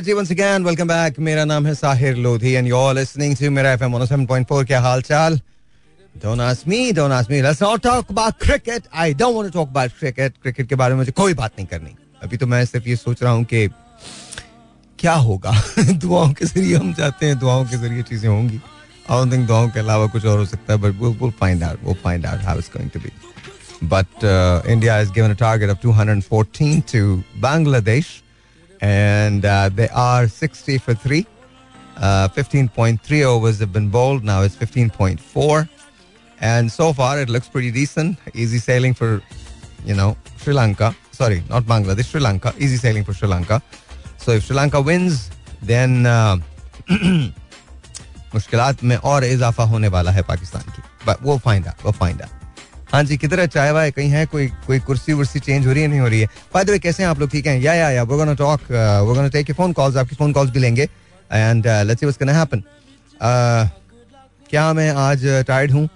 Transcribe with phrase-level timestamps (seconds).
[0.00, 1.18] जी once again, welcome back.
[1.18, 5.40] मेरा नाम है Sahir Lodhi and you're listening to मेरा FM 107.4 क्या हाल चाल?
[6.22, 7.42] Don't ask me, don't ask me.
[7.42, 8.88] Let's not talk about cricket.
[8.92, 10.40] I don't want to talk about cricket.
[10.42, 11.94] Cricket के बारे में मुझे कोई बात नहीं करनी.
[12.22, 13.68] अभी तो मैं सिर्फ़ ये सोच रहा हूँ कि
[14.98, 18.60] क्या होगा दुआओं के ज़रिए हम जाते हैं दुआओं के ज़रिए चीज़ें होंगी
[19.10, 21.78] don't think दुआओं के अलावा कुछ और हो सकता है we'll find out.
[21.84, 23.12] We'll find out how it's going to be.
[23.82, 28.23] But uh, India has given a target of 214 to Bangladesh
[28.83, 31.25] and uh, they are 60 for 3.
[31.97, 34.23] Uh, 15.3 overs have been bowled.
[34.23, 35.69] Now it's 15.4.
[36.41, 38.17] And so far it looks pretty decent.
[38.33, 39.21] Easy sailing for,
[39.85, 40.95] you know, Sri Lanka.
[41.11, 42.53] Sorry, not Bangladesh, Sri Lanka.
[42.57, 43.61] Easy sailing for Sri Lanka.
[44.17, 45.29] So if Sri Lanka wins,
[45.61, 46.37] then uh,
[48.33, 52.21] मुश्किलात में और इजाफा होने वाला है पाकिस्तान की but वो find out वो फाइंड
[52.21, 52.42] आउट
[52.92, 53.46] हाँ जी, किधर है?
[53.48, 54.24] चाय वाय कहीं है?
[54.26, 55.88] कोई कोई कुर्सी वुर्सी चेंज हो रही है?
[55.88, 57.30] नहीं हो रही है। बाय द वे कैसे हैं आप लोग?
[57.30, 57.60] ठीक हैं?
[57.60, 60.60] या या या वो गोना टॉक वो गोना टेक फ़ोन कॉल्स आपकी फ़ोन कॉल्स भी
[60.60, 60.82] लेंगे।
[61.30, 62.62] And let's see what's happen
[64.50, 65.88] क्या मैं आज टायर्ड हूँ?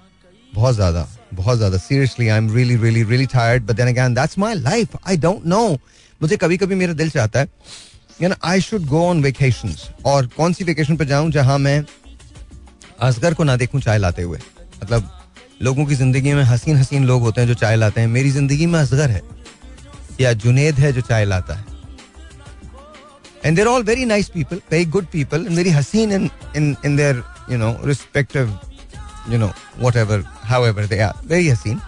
[0.53, 4.39] बहुत ज़्यादा बहुत ज़्यादा। Seriously I am really really really tired but then again that's
[4.39, 5.67] my life I don't know
[6.21, 7.49] मुझे कभी कभी मेरा दिल चाहता है
[8.23, 11.83] you know I should go on vacations और कौन सी वेकेशन पर जाऊँ जहाँ मैं
[13.01, 14.39] असगर को ना देखूँ चाय लाते हुए?
[14.83, 15.11] मतलब
[15.61, 18.67] लोगों की ज़िंदगी में हसीन हसीन लोग होते हैं जो चाय लाते हैं। मेरी ज़िंदगी
[18.67, 19.23] में असगर है
[20.21, 21.65] या जुनेद है जो चाय लाता है।
[23.45, 26.97] And there all very nice people very good people and very हसीन in in in
[26.97, 28.59] there you know respective
[29.31, 29.53] you know
[29.97, 30.25] whatever
[30.67, 31.81] however they are very हसीन।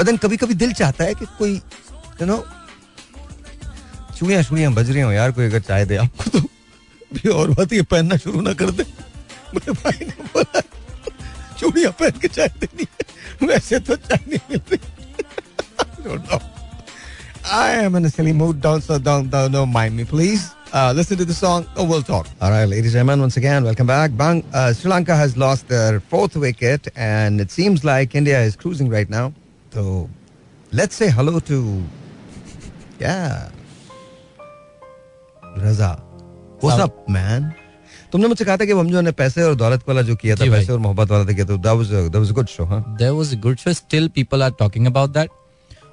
[0.00, 1.54] बट कभी कभी दिल चाहता है कि कोई
[2.20, 2.44] यू नो
[4.18, 6.40] चूड़ियाँ चूड़ियाँ बज रही हो, यार कोई अगर चाय दे आपको तो
[7.10, 8.82] भी और बात ये पहनना शुरू ना कर दे।
[9.54, 10.60] मेरे भाई ने बोला
[11.59, 14.79] चूड़ियां पहन के चाय देनी है वैसे तो चाय नहीं मिल रही
[17.45, 18.61] I am in a silly mood.
[18.61, 20.55] Don't so don't, don't don't mind me, please.
[20.73, 21.67] Uh, listen to the song.
[21.75, 22.27] Oh, we'll talk.
[22.41, 24.15] All right, ladies and gentlemen, once again, welcome back.
[24.17, 28.55] Bang, uh, Sri Lanka has lost their fourth wicket, and it seems like India is
[28.55, 29.33] cruising right now.
[29.71, 30.09] So,
[30.71, 31.83] let's say hello to,
[32.99, 33.49] yeah,
[35.57, 36.01] Raza.
[36.61, 37.53] What's up, man?
[38.12, 40.50] तुमने मुझसे कहा था कि हम जो ने पैसे और दौलत वाला जो किया था
[40.50, 43.34] पैसे और मोहब्बत वाला किया था that was that was good show हाँ there was
[43.34, 45.30] a good show still people are talking about that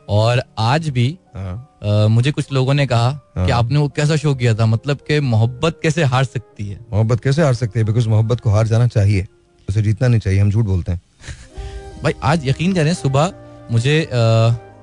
[0.09, 4.53] और आज भी आ, मुझे कुछ लोगों ने कहा कि आपने वो कैसा शो किया
[4.55, 4.65] था?
[4.65, 6.79] मतलब कि मोहब्बत कैसे हार सकती है?
[6.93, 7.85] मोहब्बत कैसे हार सकती है?
[7.85, 9.25] बिकॉज़ मोहब्बत को हार जाना चाहिए।
[9.69, 11.01] उसे जीतना नहीं चाहिए हम झूठ बोलते हैं।
[12.03, 13.33] भाई आज यकीन करें सुबह
[13.71, 14.07] मुझे आ,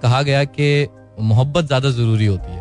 [0.02, 0.86] कहा गया कि
[1.20, 2.60] मोहब्बत ज़्यादा ज़रूरी होती है।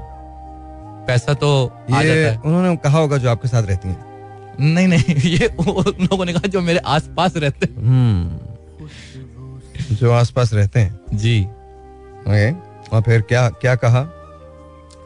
[1.07, 4.10] पैसा तो आ जाता है। उन्होंने कहा होगा जो आपके साथ रहती हैं।
[4.59, 8.39] नहीं नहीं ये उन लोगों ने कहा जो मेरे आसपास रहते हैं। हम्म।
[9.95, 12.51] जो आसपास रहते हैं। जी। ओके
[12.95, 14.01] और फिर क्या क्या कहा?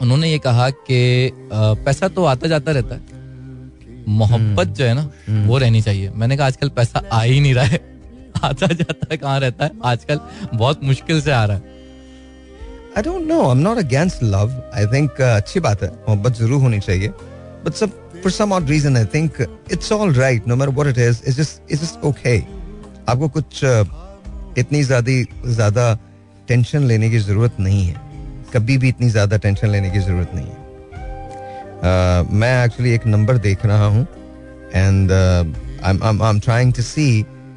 [0.02, 3.00] उन्होंने ये कहा कि पैसा तो आता जाता रहता है।
[4.08, 7.54] मोहब्बत जो है ना हम्म। वो रहनी चाहिए। मैंने कहा आजकल पैसा आ ही नहीं
[7.54, 7.96] रहा है।
[8.44, 9.70] आता जाता है कहाँ रहता है?
[9.84, 10.20] आजकल
[10.54, 11.62] बहुत मुश्किल से आ रहा है।
[12.96, 16.60] I don't know I am not against love I think अच्छी बात है। मोहब्बत ज़रूर
[16.60, 17.08] होनी चाहिए।
[17.64, 20.98] बट सब for some odd reason, I think it's all right, no matter what it
[20.98, 21.22] is.
[21.22, 22.38] It's just it's just okay.
[23.08, 23.62] आपको कुछ
[24.58, 25.12] इतनी ज़्यादा
[25.54, 25.98] ज़्यादा
[26.48, 28.00] टेंशन लेने की ज़रूरत नहीं है
[28.54, 30.64] कभी भी इतनी ज़्यादा टेंशन लेने की ज़रूरत नहीं है
[31.78, 34.06] uh, मैं एक्चुअली एक नंबर देख रहा हूँ
[34.74, 37.08] and I am trying to see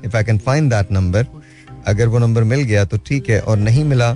[0.06, 1.26] if I can find that number
[1.88, 4.14] अगर वो नंबर मिल गया तो ठीक है और नहीं मिला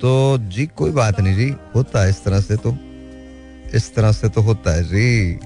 [0.00, 0.12] तो
[0.54, 2.76] जी कोई बात नहीं जी होता है इस तरह से तो
[3.74, 5.38] इस तरह से तो होता है। जी।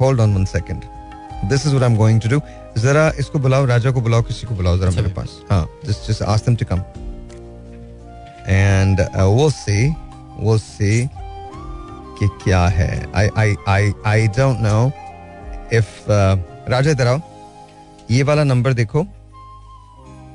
[0.00, 0.82] Hold on one second
[1.50, 2.40] this is what I am going to do
[2.78, 6.22] जरा इसको बुलाओ राजा को बुलाओ किसी को बुलाओ जरा मेरे पास। हाँ just just
[6.22, 6.82] ask them to come
[8.48, 9.88] and वो सी
[10.38, 11.06] वो सी
[12.18, 14.86] कि क्या है। I I I I don't know
[15.72, 16.10] if
[16.70, 17.20] Raja इधर आओ।
[18.10, 19.06] ये वाला नंबर देखो।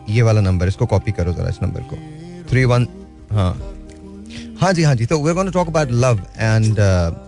[0.10, 1.96] ये वाला नंबर इसको कॉपी करो जरा इस नंबर को।
[2.50, 2.88] थ्री वन
[3.32, 3.54] हाँ।
[4.62, 6.80] हाँ जी हाँ जी तो we gonna talk about love and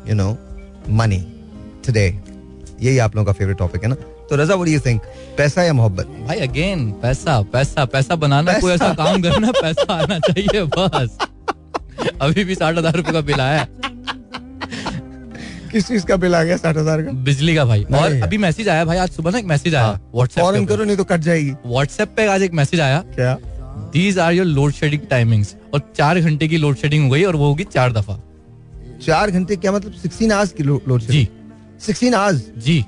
[0.09, 0.29] you know
[0.91, 1.19] money
[1.85, 2.05] today
[2.81, 3.95] यही आप लोगों का फेवरेट टॉपिक है ना?
[4.29, 5.01] तो Raza what do you think
[5.37, 6.07] पैसा या मोहब्बत?
[6.27, 8.59] भाई अगेन पैसा पैसा पैसा बनाना पैसा.
[8.61, 11.17] कोई ऐसा काम करना पैसा आना चाहिए बस।
[12.21, 13.67] अभी भी साठ हज़ार रुपए का बिल आया
[15.71, 17.11] किस चीज़ का बिल आ गया साठ हज़ार का?
[17.25, 20.67] बिजली का भाई। और अभी मैसेज आया भाई आज सुबह ना एक मैसेज आया व्हाट्सएप
[20.69, 23.37] करो नहीं तो कट जाएगी। व्हाट्सएप पे आज एक मैसेज आया। क्या?
[23.93, 27.35] These are your load shedding timings और चार घंटे की लोड शेडिंग हो गई और
[27.35, 28.19] वो होगी चार दफ़ा।
[29.05, 29.93] चार घंटे क्या मतलब?
[29.93, 31.27] सिक्सटीन आवर्स की लोड शेडिंग जी।
[31.85, 32.83] सिक्सटीन आवर्स जी।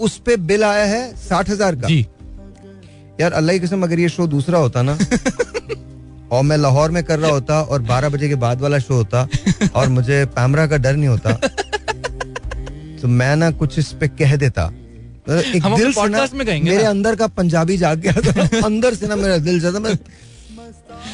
[0.00, 2.06] उस पे बिल आया है साठ हज़ार का। जी।
[3.20, 4.96] यार अल्लाह की कसम अगर ये शो दूसरा होता ना
[6.32, 9.28] और मैं लाहौर में कर रहा होता और बारह बजे के बाद वाला शो होता
[9.74, 11.32] और मुझे पैमरा का डर नहीं होता
[13.02, 14.70] तो मैं ना कुछ इस पे कह देता।
[15.26, 18.60] एक हम दिल से ना में कहेंगे मेरे ना। अंदर का पंजाबी जाग गया था।
[18.66, 19.94] अंदर से ना मेरा दिल जाता मैं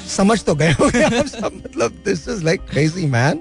[0.09, 3.41] समझ तो गए होंगे। आप सब मतलब this is like crazy man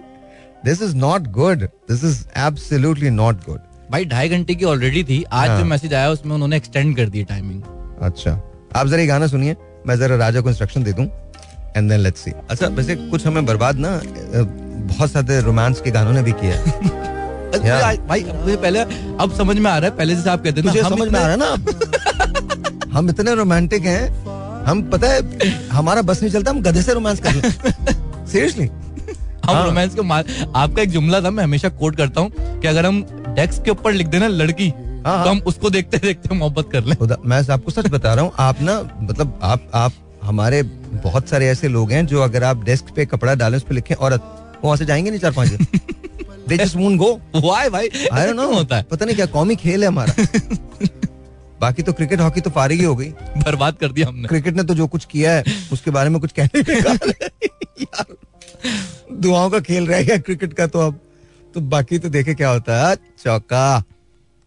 [0.66, 3.60] this is not good this is absolutely not good
[3.92, 7.10] भाई ढाई घंटे की ऑलरेडी थी। आज हाँ। जो मैसेज आया उसमें उन्होंने एक्सटेंड कर
[7.10, 7.62] दी टाइमिंग
[8.02, 8.32] अच्छा।
[8.76, 9.56] आप जरा ये गाना सुनिए।
[9.88, 11.06] मैं जरा राजा को इंस्ट्रक्शन दे दूँ
[11.78, 16.12] एंड देन लेट्स सी अच्छा वैसे कुछ हमें बर्बाद ना बहुत सारे रोमांस के गानों
[16.14, 17.16] ने भी किया है.
[17.52, 20.96] भाई मुझे पहले अब समझ में आ रहा है पहले जैसे आप कहते थे हम
[20.96, 26.22] समझ में आ रहा है ना। हम इतने रोमांटिक हैं हम पता है हमारा बस
[26.22, 27.42] नहीं चलता हम गधे से रोमांस कर
[28.32, 28.68] सीरियसली
[29.46, 32.68] हम हाँ। रोमांस को मार आपका एक जुमला था मैं हमेशा कोट करता हूँ कि
[32.68, 33.02] अगर हम
[33.36, 34.70] डेस्क के ऊपर लिख देना लड़की
[35.06, 36.96] हाँ, तो हम उसको देखते देखते मोहब्बत कर लें।
[37.26, 39.92] मैं आपको सच बता रहा हूँ आप ना मतलब आप आप
[40.24, 40.62] हमारे
[41.04, 43.96] बहुत सारे ऐसे लोग हैं जो अगर आप डेस्क पे कपड़ा डालें उस पर लिखें
[43.96, 44.24] औरत
[44.64, 45.50] वहाँ से जाएँगे नहीं चार पाँच
[46.48, 47.90] they just won't go why भाई?
[48.14, 48.84] आई डोंट नो होता है?
[48.84, 50.14] पता नहीं क्या कौमी खेल है हमारा।
[51.62, 54.64] बाकी तो क्रिकेट हॉकी तो फारिग ही हो गई। बर्बाद कर दिया हमने। क्रिकेट ने
[54.64, 56.64] तो जो कुछ किया है उसके बारे में कुछ कहने
[59.22, 61.00] दुआओं का खेल रह गया क्रिकेट का तो अब।
[61.54, 63.84] तो बाकी तो देखे क्या होता है। चौका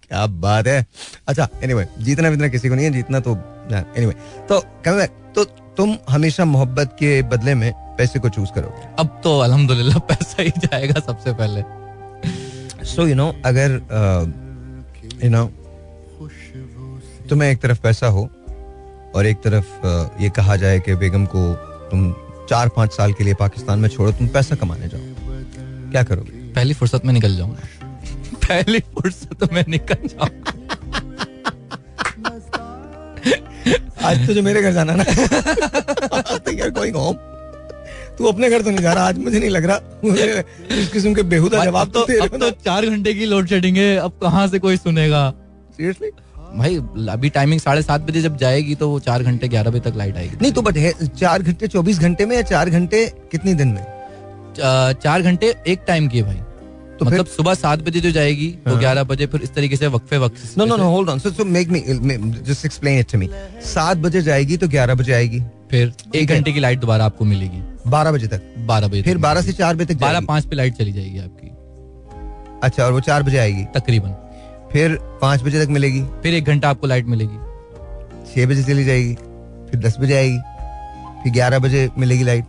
[0.08, 0.86] क्या बात है।
[1.28, 3.34] अच्छा एनीवे anyway, जीतना वितना किसी को नहीं है जीतना तो
[3.72, 4.12] एनीवे
[4.48, 5.04] तो कम
[5.34, 5.44] तो
[5.76, 10.50] तुम हमेशा मोहब्बत के बदले में पैसे को चूज़ करोगे। अब तो अल्हम्दुलिल्लाह पैसा ही
[10.50, 11.79] जाएगा सबसे पहले।
[12.84, 13.70] सो यू नो अगर
[15.24, 15.46] यू नो
[17.28, 18.30] तुम्हें एक तरफ़ पैसा हो
[19.14, 21.54] और एक तरफ़ uh, ये कहा जाए कि बेगम को
[21.90, 22.12] तुम
[22.50, 25.00] चार पाँच साल के लिए पाकिस्तान में छोड़ो तुम पैसा कमाने जाओ।
[25.90, 26.30] क्या करोगे?
[26.30, 27.60] पहली फुर्सत में निकल जाऊँगा।
[28.34, 30.52] पहली फुर्सत में निकल जाऊँगा।
[34.08, 35.04] आज तो जो मेरे घर जाना ना।
[36.68, 37.16] गोइंग होम
[38.20, 40.24] तू अपने घर तो नहीं जा रहा आज मुझे नहीं लग रहा। मुझे
[40.70, 44.18] इस किस्म के बेहुदा जवाब तो अब तो चार घंटे की लोड शेडिंग है अब
[44.22, 45.22] कहाँ से कोई सुनेगा?
[45.76, 46.10] सीरियसली
[46.58, 46.76] भाई
[47.10, 50.16] अभी टाइमिंग साढ़े सात बजे जब जाएगी तो वो चार घंटे ग्यारह बजे तक लाइट
[50.16, 53.68] आएगी। नहीं तो बट है चार घंटे चौबीस घंटे में या चार घंटे कितने दिन
[53.68, 53.84] में?
[55.02, 56.40] चार घंटे एक टाइम की है भाई।
[56.98, 60.18] तो मतलब सुबह सात बजे जो जाएगी तो ग्यारह बजे फिर इस तरीके से वक्फे
[60.18, 61.80] वक्त no no no hold on so so make me
[62.42, 63.28] just explain it to me
[63.66, 65.40] सात बजे जाएगी तो ग्यारह बजे आएगी।
[65.70, 69.42] फिर एक घंटे की लाइट दोबारा आपको मिलेगी। बारह बजे तक। बारह बजे फिर बारह
[69.42, 71.48] से चार बजे तक बारह। पाँच पे लाइट चली जाएगी आपकी।
[72.62, 73.64] अच्छा और वो चार बजे आएगी?
[73.74, 74.14] तकरीबन।
[74.72, 76.02] फिर पाँच बजे तक मिलेगी?
[76.22, 77.38] फिर एक घंटा आपको लाइट मिलेगी।
[78.34, 79.14] छह बजे चली जाएगी
[79.70, 80.38] फिर दस बजे आएगी
[81.22, 82.44] फिर ग्यारह बजे मिलेगी लाइट।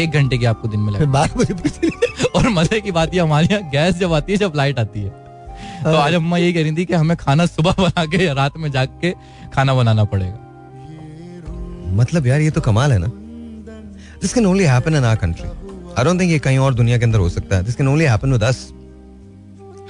[0.00, 1.90] एक घंटे की आपको दिन में फिर बारह बजे।
[2.36, 5.10] और मज़े की बात ये हमारे यहाँ गैस जब आती है जब लाइट आती है।
[5.84, 8.70] तो आज अम्मा यही कह रही थी कि हमें खाना सुबह बना के रात में
[8.72, 9.12] जाग के
[9.54, 10.38] खाना बनाना पड़ेगा।
[11.96, 13.10] मतलब यार ये तो कमाल है ना।
[14.26, 15.48] This can only happen in our country
[15.98, 18.04] I don't think ये कहीं और दुनिया के अंदर हो सकता है। This can only
[18.04, 18.58] happen with us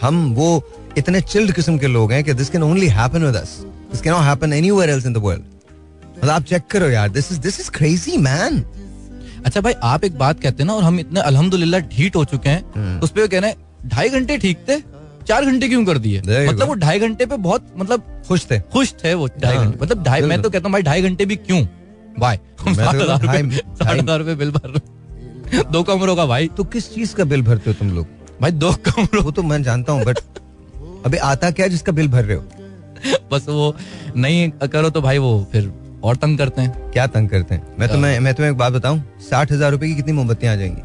[0.02, 0.48] हम वो
[0.98, 3.54] इतने चिल्ड किस्म के लोग हैं कि this can only happen with us
[3.92, 5.42] this can not happen anywhere else in the world
[6.18, 8.62] मतलब आप चेक करो यार this is this is crazy man
[9.44, 12.48] अच्छा भाई आप एक बात कहते हैं ना और हम इतने अल्हम्दुलिल्लाह ढीठ हो चुके।
[12.48, 13.56] हैं उस पर कहना है
[13.86, 14.80] ढाई घंटे ठीक थे
[15.28, 16.20] चार घंटे क्यों कर दिए?
[16.20, 19.78] मतलब वो ढाई घंटे पे बहुत मतलब खुश थे। खुश थे वो ढाई हाँ, घंटे।
[19.82, 21.64] मतलब ढाई मैं तो कहता हूँ भाई ढाई घंटे भी क्यों?
[22.18, 26.94] बाय मैं तो साठ हज़ार रुपए- बिल भर रहे दो कमरों का भाई। तो किस
[26.94, 28.06] चीज़ का बिल भरते हो तुम लोग?
[28.40, 30.18] भाई दो कमरों वो तो मैं जानता हूँ बट
[31.06, 32.44] अबे आता क्या जिसका बिल भर रहे हो?
[33.32, 33.74] बस वो
[34.16, 35.72] नहीं करो तो भाई वो फिर
[36.04, 37.62] और तंग करते हैं। क्या तंग करते हैं?
[37.78, 40.82] मैं तुम्हें मैं तुम्हें एक बात बताऊँ साठ हज़ार रुपए की कितनी मोमबत्तियाँ आ जाएँगी?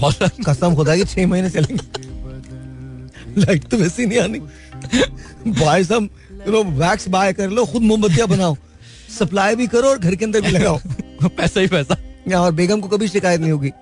[0.00, 2.08] बहुत कसम खुदा की छह महीने चलेंगे।
[3.40, 4.38] लाइट तो वैसे नहीं आनी
[5.60, 6.08] भाई साहब
[6.46, 8.56] यू नो वैक्स बाय कर लो खुद मोमबत्तियाँ बनाओ।
[9.18, 10.78] सप्लाई भी करो और घर के अंदर भी लगाओ
[11.36, 11.96] पैसा ही पैसा
[12.28, 13.72] या और बेगम को कभी शिकायत नहीं होगी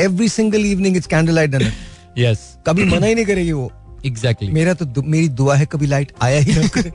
[0.00, 1.72] every single evening it's candle light dinner
[2.18, 3.70] yes कभी मना ही नहीं करेगी वो
[4.06, 4.54] एग्जैक्टली exactly.
[4.54, 6.92] मेरा तो दु, मेरी दुआ है कभी लाइट आया ही ना करे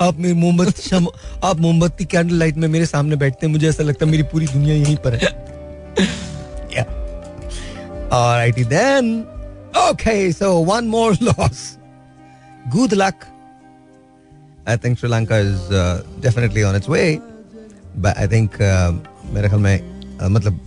[0.00, 1.06] आप मेरी मोमबत्ती शम
[1.44, 4.46] आप मोमबत्ती कैंडल लाइट में मेरे सामने बैठते हैं मुझे ऐसा लगता है मेरी पूरी
[4.46, 5.40] दुनिया यहीं पर है
[6.72, 6.86] yeah.
[8.10, 9.26] Alrighty then.
[9.74, 11.78] Okay, so one more loss.
[12.70, 13.26] Good luck.
[14.68, 15.72] I think Sri Lanka is
[16.22, 17.18] definitely on its way
[17.96, 18.50] but I think
[19.34, 20.60] मेरे ख्याल में मतलब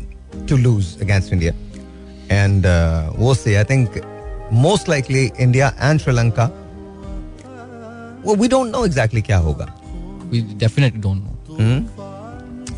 [0.50, 1.54] to lose against India
[2.32, 2.66] and
[3.18, 4.02] वो say I think
[4.54, 6.46] most likely India and Sri Lanka
[8.28, 9.66] we don't know exactly क्या होगा.
[10.26, 11.32] We definitely don't know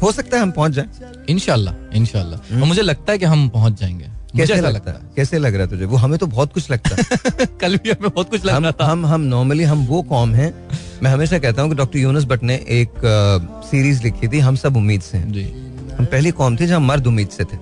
[0.01, 0.88] हो सकता है हम पहुँच जाए.
[1.29, 5.00] इनशाला इनशाला मुझे लगता है कि हम पहुँच जाएँगे। कैसे लगता है?
[5.15, 5.86] कैसे लग रहा है तुझे?
[5.86, 8.86] वो हमें तो बहुत कुछ लगता है। कल भी हमें बहुत कुछ लग रहा था।
[8.86, 10.53] हम हम नॉर्मली हम वो कॉम हैं।
[11.03, 12.94] मैं हमेशा कहता हूँ कि डॉक्टर यूनुस भट्ट ने एक
[13.72, 17.29] सीरीज़ लिखी थी हम सब उम्मीद से हैं। हम पहली कॉम थी जहाँ मर्द उम्मीद
[17.29, 17.58] से थे।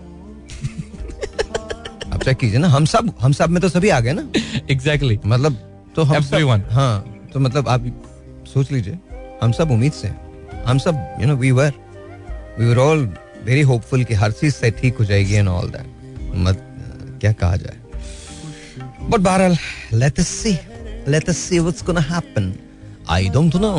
[2.13, 4.27] आप चेक कीजिए ना हम सब हम सब में तो सभी आ गए ना।
[4.71, 5.53] एग्जैक्टली मतलब
[5.95, 6.59] तो हम Everyone.
[6.59, 7.85] सब हाँ तो मतलब आप
[8.53, 8.99] सोच लीजिए
[9.43, 10.11] हम सब उम्मीद से
[10.65, 11.73] हम सब you know we were
[12.59, 13.09] we were all
[13.43, 15.94] very hopeful कि हर चीज़ से ठीक हो जाएगी एंड ऑल दैट
[16.37, 16.61] मत
[17.21, 17.77] क्या कहा जाए?
[19.09, 19.57] बट बहरहाल
[19.93, 20.57] let us see
[21.07, 22.53] let us see what's gonna happen
[23.09, 23.73] I don't know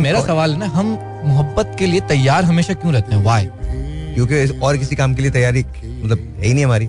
[0.00, 0.86] मेरा सवाल है ना हम
[1.24, 3.22] मोहब्बत के लिए तैयार हमेशा क्यों रहते हैं?
[3.24, 3.48] वाई
[4.14, 6.88] क्योंकि और किसी काम के लिए तैयारी मतलब है ही नहीं हमारी।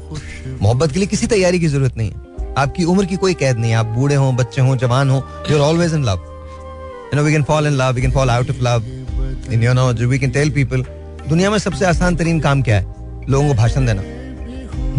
[0.62, 3.72] मोहब्बत के लिए किसी तैयारी की ज़रूरत नहीं है। आपकी उम्र की कोई कैद नहीं
[3.72, 5.18] है। आप बूढ़े हो बच्चे हो जवान हो
[5.50, 6.20] you are always in love
[7.14, 9.74] you know we can fall in love we can fall out of love in you
[9.74, 10.86] know we can tell people
[11.30, 12.86] दुनिया में सबसे आसान तरीन काम क्या है?
[13.30, 14.02] लोगों को भाषण देना।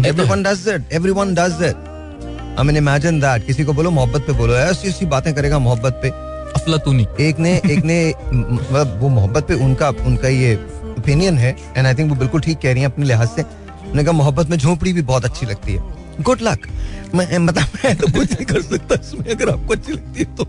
[0.03, 4.33] Everyone does that everyone does that I mean imagine that किसी को बोलो मोहब्बत पे
[4.33, 6.09] बोलो। ऐसी ऐसी बातें करेगा मोहब्बत पे।
[6.55, 7.97] अफलातूनी एक ने एक ने
[8.31, 10.55] मतलब वो मोहब्बत पे उनका उनका ये
[10.89, 14.03] ओपिनियन है एंड आई थिंक वो बिल्कुल ठीक कह रही हैं अपने लिहाज से। उन्होंने
[14.03, 16.67] कहा मोहब्बत में झोपड़ी भी बहुत अच्छी लगती है। गुड लक
[17.15, 20.47] मैं मतलब मैं तो कुछ नहीं कर सकता इसमें अगर आपको अच्छी लगती है तो।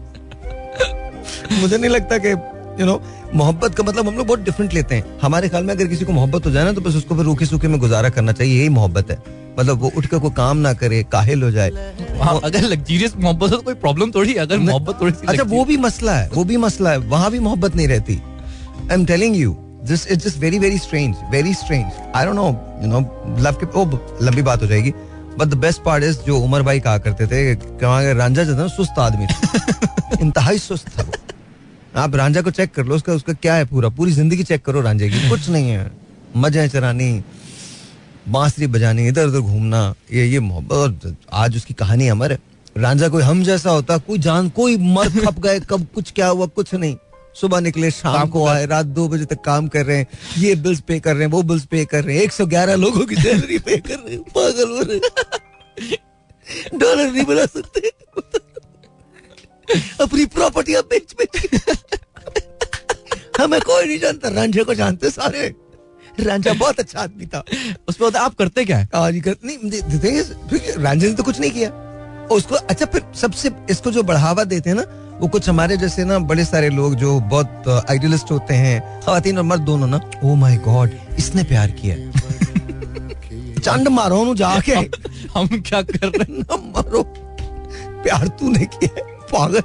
[1.60, 2.34] मुझे नहीं लगता कि
[2.80, 3.00] यू नो
[3.34, 6.12] मोहब्बत का मतलब हम लोग बहुत डिफरेंट लेते हैं। हमारे ख्याल में अगर किसी को
[6.12, 8.68] मोहब्बत हो जाए ना तो बस उसको फिर रूखे सूखे में गुजारा करना चाहिए यही
[8.68, 9.18] मोहब्बत है।
[9.58, 13.56] मतलब वो उठ के कोई काम ना करे काहिल हो जाए। अगर लग्जीरियस मोहब्बत हो
[13.56, 16.90] तो कोई प्रॉब्लम थोड़ी अगर मोहब्बत थोड़ी अच्छा वो भी मसला है वो भी मसला
[16.90, 20.78] है। वहाँ भी मोहब्बत नहीं रहती। I am telling you this is just very very
[20.78, 22.46] strange very strange I don't know
[22.82, 23.00] you know
[23.40, 23.84] love के ओ
[24.22, 24.92] लंबी बात हो जाएगी।
[25.38, 28.98] But the best part is जो उमर भाई कहा करते थे रांझा जो था सुस्त
[28.98, 31.04] आदमी था। इंतहाई सुस्त था
[31.96, 33.88] आप रांझा को चेक कर लो उसका उसका क्या है पूरा?
[33.88, 35.90] पूरी ज़िंदगी चेक करो रांझे की। कुछ नहीं है।
[36.36, 37.22] मज़े चरानी
[38.28, 42.38] बांसुरी बजानी इधर उधर घूमना ये ये मोहब्बत और आज उसकी कहानी अमर है।
[42.76, 46.46] रांझा कोई हम जैसा होता कोई जान कोई मर खप गए कब कुछ क्या हुआ
[46.46, 46.96] कुछ नहीं।
[47.40, 50.06] सुबह निकले शाम को आए रात दो बजे तक काम कर रहे हैं
[50.38, 52.74] ये बिल्स पे कर रहे हैं वो बिल्स पे कर रहे हैं एक सौ ग्यारह
[52.76, 54.98] लोगों की सैलरी पे कर रहे हैं। पागल हो रहे
[56.78, 57.90] डॉलर नहीं बना सकते।
[60.00, 61.34] अपनी प्रॉपर्टियाँ बेच बेच
[63.40, 65.54] हमें कोई नहीं जानता। रांझे को जानते सारे।
[66.18, 67.42] रांझा बहुत अच्छा आदमी था।
[67.88, 68.88] उसमें आप करते क्या है?
[68.94, 69.80] आज कर नहीं
[70.50, 74.44] फिर रंजन ने तो कुछ नहीं किया। और उसको अच्छा फिर सबसे इसको जो बढ़ावा
[74.44, 74.84] देते हैं ना
[75.20, 79.44] वो कुछ हमारे जैसे ना बड़े सारे लोग जो बहुत आइडियलिस्ट होते हैं खातन और
[79.44, 81.96] मर्द दोनों ना ओ माय गॉड इसने प्यार किया
[83.60, 84.72] चंड मारो जाके।
[85.30, 86.38] हम क्या कर रहे हैं?
[86.40, 87.02] ना मारो।
[88.02, 89.62] प्यार तूने किया है, पागल।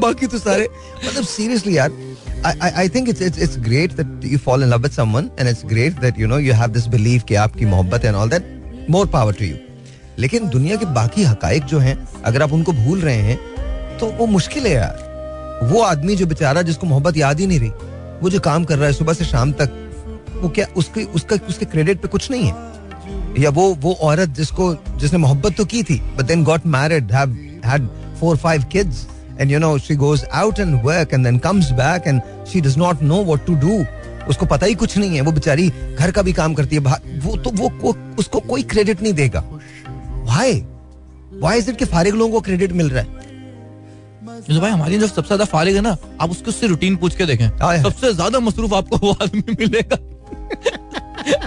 [0.00, 0.68] बाकी तो सारे
[1.06, 2.02] मतलब सीरियसली यार
[2.44, 5.62] I think it's, it's it's great that you fall in love with someone and it's
[5.68, 8.50] great that you know you have this belief कि आपकी मोहब्बत and all that
[8.96, 9.56] more power to you.
[10.18, 13.38] लेकिन दुनिया के बाकी हकाइक जो हैं अगर आप उनको भूल रहे हैं
[13.98, 17.70] तो वो मुश्किल है यार। वो आदमी जो बेचारा जिसको मोहब्बत याद ही नहीं रही
[18.22, 19.80] वो जो काम कर रहा है सुबह से शाम तक
[20.42, 22.54] वो क्या उसके उसका उसके क्रेडिट पे कुछ नहीं है?
[23.38, 27.36] या वो वो औरत जिसको जिसने मोहब्बत तो की थी but then got married have
[27.64, 27.88] had
[28.20, 29.06] four five kids
[29.40, 32.20] and you know she goes out and work and then comes back and
[32.52, 33.84] she does not know what to do
[34.28, 36.82] उसको पता ही कुछ नहीं है। वो बेचारी घर का भी काम करती है।
[37.20, 40.54] वो तो वो को, उसको कोई क्रेडिट नहीं देगा। व्हाई
[41.34, 43.22] व्हाई इज़ इट कि फारिग लोगों को क्रेडिट मिल रहा है?
[44.40, 47.26] तो भाई हमारी जो सबसे ज़्यादा फारिग है ना। आप उसको उससे रूटीन पूछ के
[47.26, 47.48] देखें।
[47.82, 49.98] सबसे ज़्यादा मसरूफ आपको वो आदमी मिलेगा।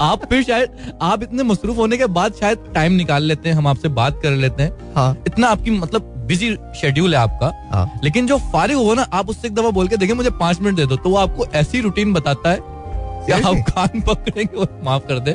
[0.02, 3.68] आप फिर शायद आप इतने मसरूफ होने के बाद शायद टाइम निकाल लेते हैं हम
[3.68, 8.28] आपसे बात कर लेते हैं। हाँ। इतना आपकी मतलब बिज़ी शेड्यूल है आपका। हाँ। लेकिन
[8.28, 10.86] जो फारिग हो ना आप उससे एक दफ़ा बोल के देखें मुझे पाँच मिनट दे
[10.86, 13.56] दो। तो वो आपको ऐसी रूटीन बताता है आप?
[13.70, 15.32] कान पकड़ेंगे और माफ़ कर दे।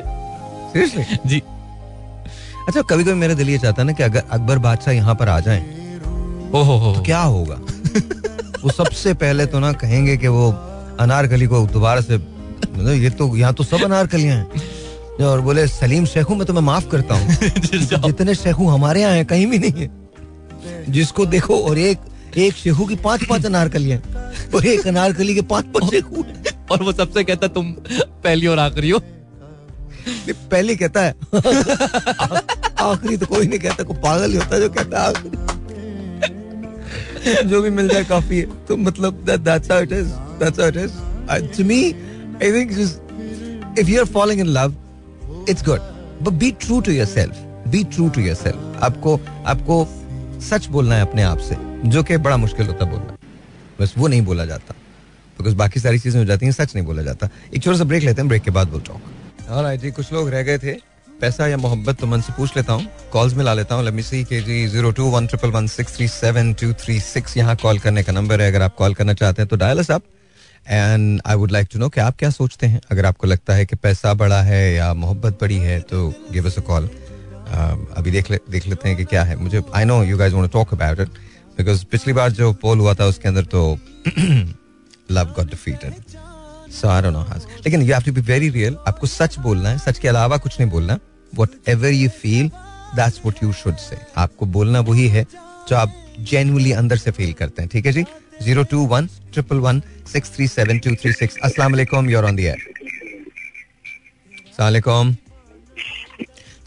[0.73, 1.39] सीरियसली जी।
[2.69, 5.29] अच्छा कभी कभी मेरा दिल ये चाहता है ना कि अगर अकबर बादशाह यहाँ पर
[5.29, 5.61] आ जाए
[6.55, 7.55] ओ हो हो तो क्या होगा?
[8.65, 10.51] वो सबसे पहले तो ना कहेंगे कि वो
[11.01, 16.05] अनारकली को दोबारा से मतलब ये तो यहाँ तो सब अनारकलियाँ हैं। और बोले सलीम
[16.07, 17.35] शेखू मैं तुम्हें माफ़ करता हूँ।
[18.07, 19.89] जितने शेखू हमारे यहाँ हैं कहीं भी नहीं है।
[20.89, 21.99] जिसको देखो और एक
[22.37, 23.99] एक शेखू की पाँच पाँच अनारकलियाँ
[24.55, 26.25] और एक अनारकली के पाँच पाँच शेखू
[26.71, 27.73] और वो सबसे कहता तुम
[28.25, 28.99] पहली और आखिरी हो।
[30.27, 31.15] ये पहले कहता है।
[32.81, 35.37] आखिरी तो कोई नहीं कहता कोई पागल ही होता जो कहता है आखिरी।
[37.49, 40.07] जो भी मिल जाए काफ़ी है। तो मतलब that's how it is
[40.41, 40.93] that's how it is.
[41.29, 41.95] Uh, to me
[42.41, 43.01] I think just
[43.79, 44.73] if you're falling in love
[45.47, 45.81] it's good.
[46.21, 47.35] But be true to yourself.
[47.71, 48.21] Be true to
[48.83, 49.85] आपको आपको
[50.43, 51.57] सच बोलना है अपने आप से,
[51.87, 53.17] जो कि बड़ा मुश्किल होता है बोलना।
[53.81, 54.75] बस वो नहीं बोला जाता।
[55.39, 58.03] बिकॉज़ बाकी सारी चीज़ें हो जाती हैं, सच नहीं बोला जाता। एक छोटा सा ब्रेक
[58.03, 60.73] लेते हैं ब्रेक के बाद बोल टॉक और जी, कुछ लोग रह गए थे।
[61.21, 64.03] पैसा या मोहब्बत तो मन से पूछ लेता हूँ। कॉल्स में ला लेता हूँ। लेमी
[64.03, 67.57] सी के जी zero two one triple one six three seven two three six यहाँ
[67.63, 70.03] कॉल करने का नंबर है। अगर आप कॉल करना चाहते हैं तो dial up
[70.67, 72.81] and I would like to know कि आप क्या सोचते हैं?
[72.91, 76.59] अगर आपको लगता है कि पैसा बड़ा है या मोहब्बत बड़ी है तो गिव अस
[76.59, 76.89] अ कॉल
[77.53, 80.73] अभी देख ले, देख लेते हैं कि क्या है। मुझे I know you to talk
[80.75, 81.09] about it
[81.59, 83.79] because पिछली बार जो पोल हुआ था उसके अंदर तो
[85.11, 85.95] love got defeated
[86.73, 89.69] so I don't know how लेकिन you have to be very real आपको सच बोलना
[89.69, 90.99] है, सच के अलावा कुछ नहीं बोलना।
[91.69, 92.49] Whatever you feel
[92.97, 95.27] that's what you should say आपको बोलना वही है
[95.69, 98.05] जो आप जेन्युइनली अंदर से फील करते हैं। ठीक है जी?
[98.43, 99.83] Zero two one triple one
[100.13, 102.57] six three seven two three six अस्सलाम वालेकुम यूर ऑन द एयर
[104.57, 105.15] सलाम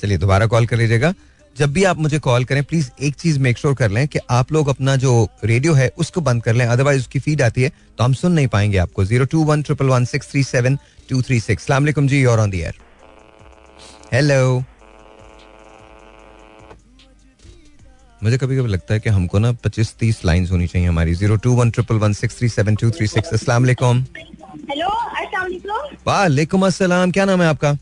[0.01, 1.13] चलिए दोबारा कॉल कर लीजिएगा।
[1.55, 4.51] जब भी आप मुझे कॉल करें प्लीज़ एक चीज़ मेक श्योर कर लें कि आप
[4.51, 5.11] लोग अपना जो
[5.43, 8.47] रेडियो है उसको बंद कर लें। अदरवाइज़ उसकी फ़ीड आती है तो हम सुन नहीं
[8.47, 10.75] पाएँगे आपको। Zero two one triple one six three seven
[11.09, 12.73] two three six सलामकुम जी और ऑन दी एयर
[14.13, 14.63] हेलो
[18.21, 21.35] मुझे कभी कभी लगता है कि हमको ना पच्चीस तीस लाइन होनी चाहिए हमारी। Zero
[21.37, 23.57] two one triple one six three seven two three six असला
[26.07, 27.77] वालेकुम अस्सलाम क्या नाम है आपका?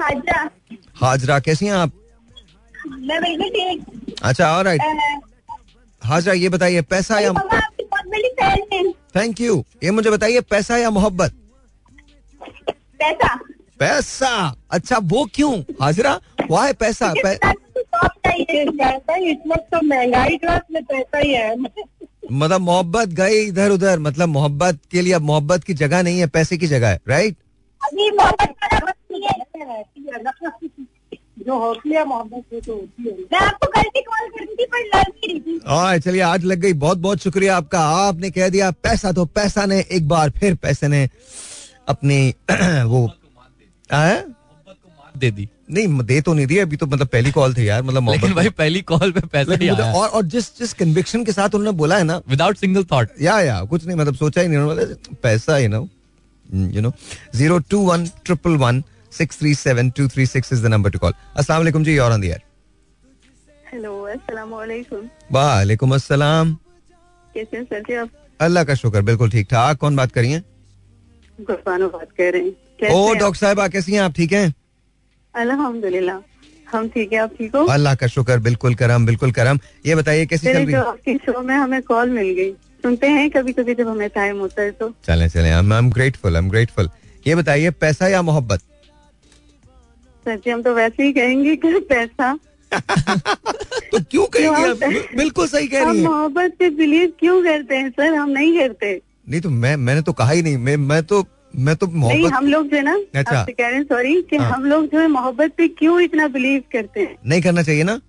[0.00, 0.48] हाजरा।
[0.94, 1.92] हाजरा कैसी हैं आप?
[2.88, 4.80] मैं बिल्कुल ठीक। अच्छा और राइट
[6.02, 7.32] हाजरा ये बताइए पैसा या
[9.16, 11.32] थैंक यू ये मुझे बताइए पैसा या मोहब्बत?
[12.98, 13.34] पैसा।
[13.78, 15.52] पैसा। अच्छा वो क्यों?
[15.82, 16.20] हाजरा
[16.50, 17.12] वाह पैसा?
[17.16, 17.38] पै...
[19.48, 21.56] वक्त तो महँगाई क्लास में पैसा ही है
[22.32, 26.26] मतलब मोहब्बत गई इधर उधर मतलब मोहब्बत के लिए अब मोहब्बत की जगह नहीं है
[26.26, 27.36] पैसे की जगह है राइट
[27.84, 28.93] अभी मोहब्बत
[31.46, 34.64] जो होती है मोहब्बत वो तो होती है मैं आपको कल भी कॉल कर थी
[34.64, 38.30] पर लग नहीं रही थी और चलिए आज लग गई बहुत बहुत शुक्रिया आपका। आपने
[38.30, 41.08] कह दिया पैसा तो पैसा ने एक बार फिर पैसे ने
[41.88, 42.18] अपनी
[42.84, 43.08] वो
[45.18, 48.10] दे दी नहीं दे तो नहीं दी अभी तो मतलब पहली कॉल थी यार मतलब
[48.10, 51.32] लेकिन भाई पहली कॉल पे पैसा ही मुझे- आया। और और जिस जिस कन्विक्शन के
[51.32, 54.48] साथ उन्होंने बोला है ना विदाउट सिंगल थॉट या या कुछ नहीं मतलब सोचा ही
[54.48, 55.86] नहीं उन्होंने पैसा you know
[56.74, 56.92] you know
[57.34, 58.82] zero two one triple one
[59.18, 62.12] six three seven two three six is the number to call अस्सलाम वालेकुम जी और
[62.12, 62.42] ऑन द एयर
[63.72, 66.56] हेलो अस्सलाम वालेकुम वालेकुम अस्सलाम
[67.34, 68.10] कैसे हैं सर जी आप?
[68.40, 70.42] अल्लाह का शुक्र बिल्कुल ठीक ठाक। कौन बात करिए
[71.38, 74.00] गुरबानो बात कर रहे हैं। ओ डॉक्टर साहब आप कैसी हैं?
[74.00, 74.52] आप ठीक हैं?
[75.34, 76.18] अल्हम्दुलिल्लाह
[76.66, 77.64] हम ठीक है। आप ठीक हो?
[77.72, 81.42] अल्लाह का शुक्र बिल्कुल करम बिल्कुल करम। ये बताइए कैसी चल रही जो आपकी शो
[81.42, 82.50] में हमें कॉल मिल गई।
[82.84, 86.36] सुनते हैं कभी कभी जब हमें टाइम होता है तो। चलें चलें। I am grateful
[86.36, 86.90] I am grateful
[87.26, 88.60] ये बताइए पैसा या मोहब्बत?
[90.24, 92.32] सर जी हम तो वैसे ही कहेंगे कि पैसा
[92.74, 94.62] तो क्यों कहेंगे?
[94.64, 95.16] आप?
[95.16, 99.00] बिल्कुल सही कह रही हैं मोहब्बत पे बिलीव क्यों करते हैं सर हम नहीं करते
[99.28, 101.24] नहीं तो मैं मैंने तो कहा ही नहीं मैं मैं तो
[101.56, 104.20] मैं तो नहीं मोहब्बत हम लोग जो है ना अच्छा। आपसे कह रहे हैं सॉरी
[104.30, 107.62] कि हाँ। हम लोग जो है मोहब्बत पे क्यों इतना बिलीव करते हैं नहीं करना
[107.62, 108.00] चाहिए ना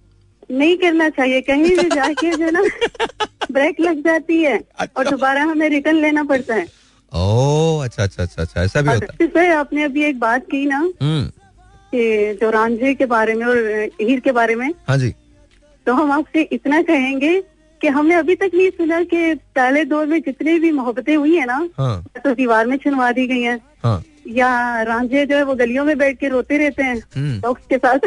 [0.51, 2.61] नहीं करना चाहिए कहीं भी जाके जो है ना
[3.51, 6.65] ब्रेक लग जाती है और अच्छा। दोबारा हमें रिटर्न लेना पड़ता है
[7.11, 10.65] ओ अच्छा अच्छा अच्छा अच्छा ऐसा भी होता है सर आपने अभी एक बात की
[10.65, 11.29] ना हम्म
[11.91, 13.57] कि जो रांझे के बारे में और
[14.01, 15.13] हीर के बारे में। हाँ जी।
[15.85, 17.43] तो हम आपसे इतना कहेंगे
[17.81, 21.45] कि हमने अभी तक नहीं सुना कि पहले दौर में जितनी भी मोहब्बतें हुई है
[21.45, 25.55] ना हाँ। तो दीवार में छिनवा दी गई हैं। हाँ। या रांझे जो है वो
[25.55, 27.99] गलियों में बैठ के रोते रहते हैं हम्म। डॉग्स के साथ।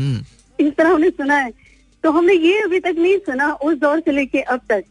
[0.00, 0.24] हम्म।
[0.66, 1.52] इस तरह हमने सुना है।
[2.04, 4.84] तो हमने ये अभी तक नहीं सुना उस दौर से लेके अब तक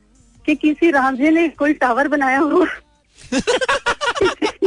[0.46, 2.68] कि किसी रांझे ने कोई टावर बनाया हो।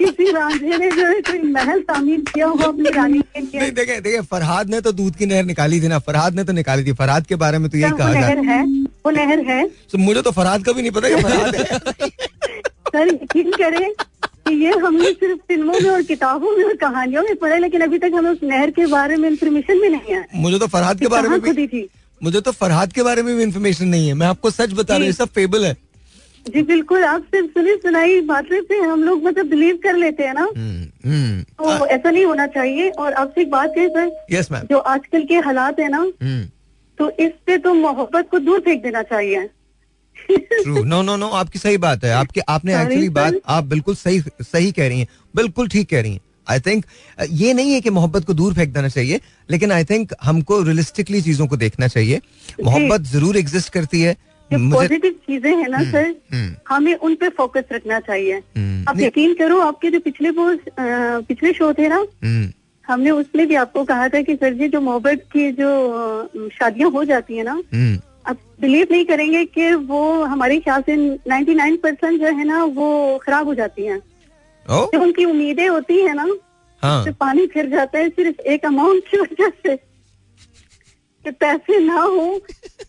[0.00, 3.60] किसी रांझे ने जो है कोई महल तामीर किया हो अपनी रानी के लिए?
[3.60, 6.52] नहीं देखे देखे फरहाद ने तो दूध की नहर निकाली थी ना फरहाद ने तो
[6.52, 8.62] निकाली थी। फरहाद के बारे में तो यही कहा नहर है?
[9.06, 9.66] वो नहर है?
[9.92, 12.08] तो मुझे तो फरहाद का भी नहीं पता कि फरहाद है।
[12.88, 17.34] सर यकीन करें कि ये हमने सिर्फ़ फ़िल्मों में और किताबों में और कहानियों में
[17.36, 20.58] पढ़ा लेकिन अभी तक हमें उस नहर के बारे में इंफॉर्मेशन भी नहीं है। मुझे
[20.58, 21.88] तो फरहाद के बारे में भी खुदी थी?
[22.20, 25.04] मुझे तो फरहाद के बारे में भी इन्फॉर्मेशन नहीं है। मैं आपको सच बता रहा
[25.04, 25.76] हूँ सब फेबल है।
[26.48, 30.34] जी बिल्कुल आप सिर्फ़ सुनी सुनाई बातें से हम लोग मतलब बिलीव कर लेते हैं
[30.34, 34.50] ना। हम्म हम्म। तो ऐसा नहीं होना चाहिए और आपसे एक बात है सर यस
[34.52, 36.44] मैम जो आजकल के हालात है ना हम्म।
[36.98, 39.48] तो इस पे तो मोहब्बत को दूर फेंक देना चाहिए।
[40.28, 44.20] ट्रू नो नो नो आपकी सही बात है। आपके आपने एक्चुअली बात आप बिल्कुल सही
[44.42, 46.84] सही कह रही हैं। बिल्कुल ठीक कह रही हैं। आई थिंक
[47.30, 51.20] ये नहीं है कि मोहब्बत को दूर फेंक देना चाहिए लेकिन आई थिंक हमको रियलिस्टिकली
[51.22, 52.20] चीज़ों को देखना चाहिए।
[52.64, 54.16] मोहब्बत ज़रूर एग्जिस्ट करती है।
[54.52, 59.00] जो पॉजिटिव चीज़ें हैं ना सर हम्म। हमें उन पे फोकस रखना चाहिए। हम्म, आप
[59.00, 60.46] यकीन करो आपके जो पिछले वो
[61.28, 62.48] पिछले शो थे ना हम्म,
[62.88, 67.04] हमने उसमें भी आपको कहा था कि सर जी जो मोहब्बत की जो शादियाँ हो
[67.04, 70.96] जाती है ना हम्म, आप बिलीव नहीं करेंगे कि वो हमारे ख्याल से
[71.30, 73.98] 99 परसेंट जो है ना वो खराब हो जाती हैं।
[74.66, 76.26] जो उनकी उम्मीदें होती है ना
[76.82, 79.87] हाँ। तो पानी फिर जाता है सिर्फ़ एक अमाउंट की वजह से।
[81.24, 82.40] कि पैसे ना हो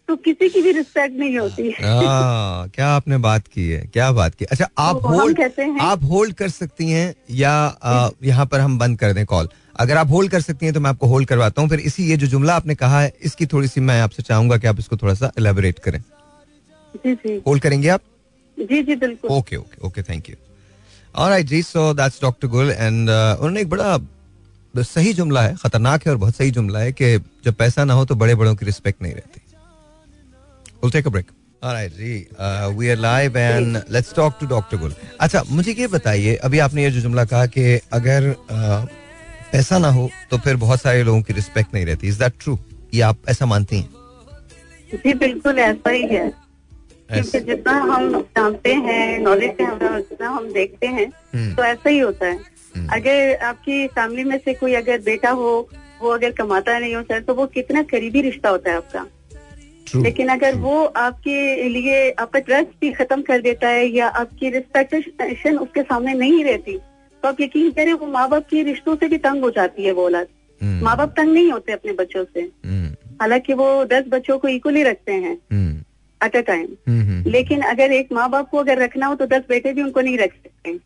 [0.07, 3.79] तो किसी की भी रिस्पेक्ट नहीं होती। आ, क्या आपने बात की है?
[3.93, 4.45] क्या बात की?
[4.45, 8.77] अच्छा आप तो होल्ड कहते हैं- आप होल्ड कर सकती हैं या यहाँ पर हम
[8.79, 11.61] बंद कर दें कॉल अगर आप होल्ड कर सकती हैं तो मैं आपको होल्ड करवाता
[11.61, 14.57] हूँ। फिर इसी ये जो जुमला आपने कहा है इसकी थोड़ी सी मैं आपसे चाहूँगा
[14.57, 15.99] कि आप इसको थोड़ा सा एलेबोरेट करें।
[16.95, 18.01] जी जी। होल्ड करेंगे आप?
[18.57, 20.35] जी जी बिल्कुल। Okay okay okay thank you
[21.15, 23.97] alright ji so that's doctor Gul and उन्होंने एक बड़ा
[24.75, 28.05] सही जुमला है खतरनाक है और बहुत सही जुमला है कि जब पैसा ना हो
[28.05, 29.41] तो बड़े बड़ों की रिस्पेक्ट नहीं रहती।
[30.81, 31.31] We'll take a break.
[31.63, 32.27] Alright, ji
[32.77, 36.83] we are live and let's talk to doctor Gul अच्छा मुझे ये बताइए अभी आपने
[36.83, 38.91] ये जो जुमला कहा कि अगर uh,
[39.51, 42.57] पैसा ना हो तो फिर बहुत सारे लोगों की रिस्पेक्ट नहीं रहती। इज़ दैट ट्रू
[42.93, 43.89] ये आप ऐसा मानती हैं?
[44.93, 46.29] जी बिल्कुल ऐसा ही है।
[47.11, 51.05] क्योंकि जितना हम जानते हैं नॉलेज है हमारा जितना हम देखते हैं
[51.35, 55.69] हम्म। तो ऐसा ही होता है। अगर आपकी फैमिली में से कोई अगर बेटा हो
[56.01, 59.05] वो अगर कमाता नहीं हो सर तो वो कितना करीबी रिश्ता होता है आपका?
[59.87, 60.61] ट्रू लेकिन अगर True.
[60.61, 66.13] वो आपके लिए आपका ट्रस्ट भी खत्म कर देता है या आपकी रिस्पेक्टेशन उसके सामने
[66.13, 66.77] नहीं रहती
[67.23, 69.91] तो आप यकीन करें वो माँ बाप के रिश्तों से भी तंग हो जाती है
[69.91, 70.27] वो औलाद।
[70.61, 74.47] हम्म, माँ बाप तंग नहीं होते अपने बच्चों से। हम्म, हालाँकि वो दस बच्चों को
[74.47, 75.83] इक्वली रखते हैं। Hmm,
[76.25, 79.25] at a time hmm, hmm. लेकिन अगर एक माँ बाप को अगर रखना हो तो
[79.25, 80.77] दस बेटे भी उनको नहीं रख सकते।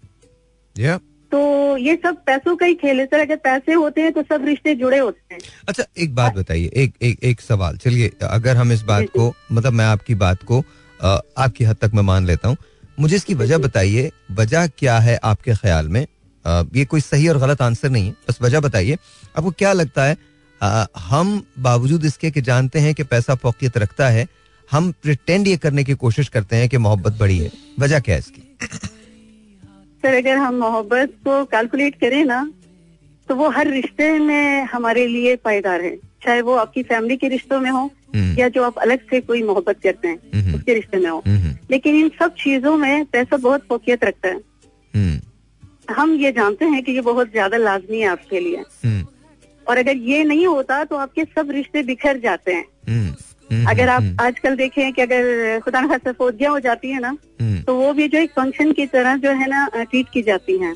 [0.84, 1.00] Yeah.
[1.34, 4.46] तो ये सब पैसों का ही खेल है सर। अगर पैसे होते हैं तो सब
[4.46, 8.72] रिश्ते जुड़े होते हैं। अच्छा एक बात बताइए एक एक एक सवाल। चलिए अगर हम
[8.72, 10.60] इस बात को मतलब मैं आपकी बात को
[11.00, 12.58] आपकी हद तक मैं मान लेता हूँ।
[13.00, 16.06] मुझे इसकी वजह बताइए वजह क्या है आपके ख्याल में?
[16.46, 18.98] अ, ये कोई सही और गलत आंसर नहीं है बस वजह बताइए।
[19.38, 20.18] आपको क्या लगता है
[20.62, 24.28] अ, हम बावजूद इसके कि जानते हैं कि पैसा फोकियत रखता है
[24.70, 28.20] हम प्रिटेंड ये करने की कोशिश करते हैं कि मोहब्बत बड़ी है। वजह क्या है
[28.20, 28.42] इसकी?
[30.04, 32.40] सर अगर हम मोहब्बत को कैलकुलेट करें ना
[33.30, 37.60] तो वो हर रिश्ते में हमारे लिए पायदार है। चाहे वो आपकी फैमिली के रिश्तों
[37.60, 37.80] में हो
[38.16, 41.18] हम्म, या जो आप अलग से कोई मोहब्बत करते हैं हम्म, उसके रिश्ते में हो।
[41.28, 44.42] हम्म, लेकिन इन सब चीज़ों में पैसा बहुत फोकियत रखता है।
[45.92, 48.64] हम ये जानते हैं कि ये बहुत ज़्यादा लाजमी है आपके लिए।
[49.68, 52.66] और अगर ये नहीं होता तो आपके सब रिश्ते बिखर जाते हैं।
[53.70, 57.18] अगर आप हम्म, आजकल देखें कि अगर खुदा न खास्ता फौजियाँ हो जाती है ना
[57.42, 60.58] हम्म, तो वो भी जो एक फ़ंक्शन की तरह जो है ना ट्रीट की जाती
[60.58, 60.74] है।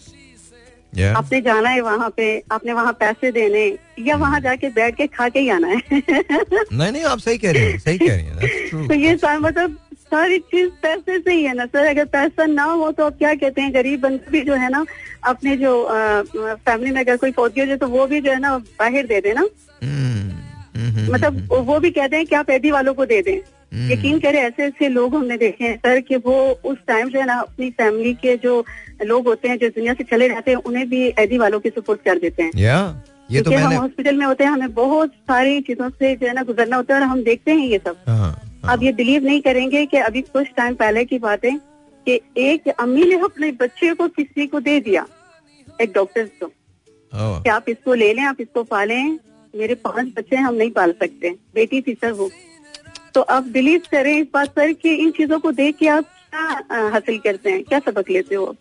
[0.93, 1.15] Yeah.
[1.17, 3.65] आपने जाना है वहाँ पे आपने वहाँ पैसे देने
[3.99, 7.51] या वहाँ जाके बैठ के खा के ही आना है। नहीं नहीं आप सही कह
[7.51, 9.77] रही हैं सही कह रही हैं तो ये मतलब
[10.11, 13.33] सारी चीज़ पैसे से ही है ना सर अगर पैसा ना हो तो आप क्या
[13.35, 14.85] कहते हैं गरीब बंदा भी जो है ना
[15.27, 15.73] अपने जो
[16.65, 19.21] फैमिली में अगर कोई फौजी हो जाए तो वो भी जो है ना बाहर दे
[19.21, 20.46] दे ना हम्म, हम्म, हम्म,
[21.11, 23.37] मतलब वो भी कहते हैं कि आप ऐदी वालों को दे दें।
[23.73, 27.19] हम्म। यकीन करें ऐसे ऐसे लोग हमने देखे हैं सर कि वो उस टाइम जो
[27.19, 28.65] है ना अपनी फैमिली के जो
[29.05, 32.01] लोग होते हैं जो दुनिया से चले जाते हैं उन्हें भी ऐदी वालों की सपोर्ट
[32.01, 35.61] कर देते हैं। या ये तो क्योंकि हम हॉस्पिटल में होते हैं हमें बहुत सारी
[35.61, 38.17] चीज़ों से जो है ना गुजरना होता है और हम देखते हैं ये सब। हाँ,
[38.17, 41.59] हाँ, आप ये बिलीव नहीं करेंगे कि अभी कुछ टाइम पहले की बात है
[42.07, 45.05] कि एक अम्मी ने अपने बच्चे को किसी को दे दिया
[45.81, 46.29] एक डॉक्टर
[47.13, 49.19] कि आप इसको ले लें आप इसको पालें
[49.55, 52.29] मेरे पाँच बच्चे हम नहीं पाल सकते। बेटी थी सर वो।
[53.13, 56.89] तो आप बिलीव करें इस बात पर कि इन चीज़ों को देख के आप क्या
[56.89, 58.55] हासिल करते हैं क्या सबक लेते हो आप?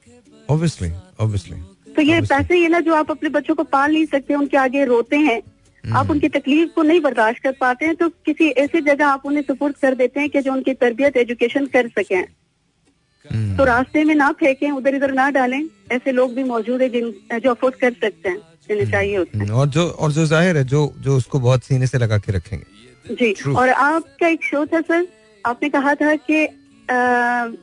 [0.51, 1.59] Obviously, obviously.
[1.97, 4.85] तो ये पैसे ये ना जो आप अपने बच्चों को पाल नहीं सकते उनके आगे
[4.85, 8.81] रोते हैं हम्म। आप उनकी तकलीफ़ को नहीं बर्दाश्त कर पाते हैं तो किसी ऐसी
[8.83, 13.57] जगह आप उन्हें सपोर्ट कर देते हैं कि जो उनकी तरबियत एजुकेशन कर सकें। हम्म,
[13.57, 17.39] तो रास्ते में ना फेंकें उधर इधर ना डालें ऐसे लोग भी मौजूद है जिन
[17.41, 20.93] जो अफोर्ड कर सकते हैं। चाहिए होता है और जो और जो ज़ाहिर है जो
[21.01, 23.57] जो उसको बहुत सीने से लगा के रखेंगे। जी True.
[23.57, 25.07] और आपका एक शो था सर
[25.45, 26.47] आपने कहा था कि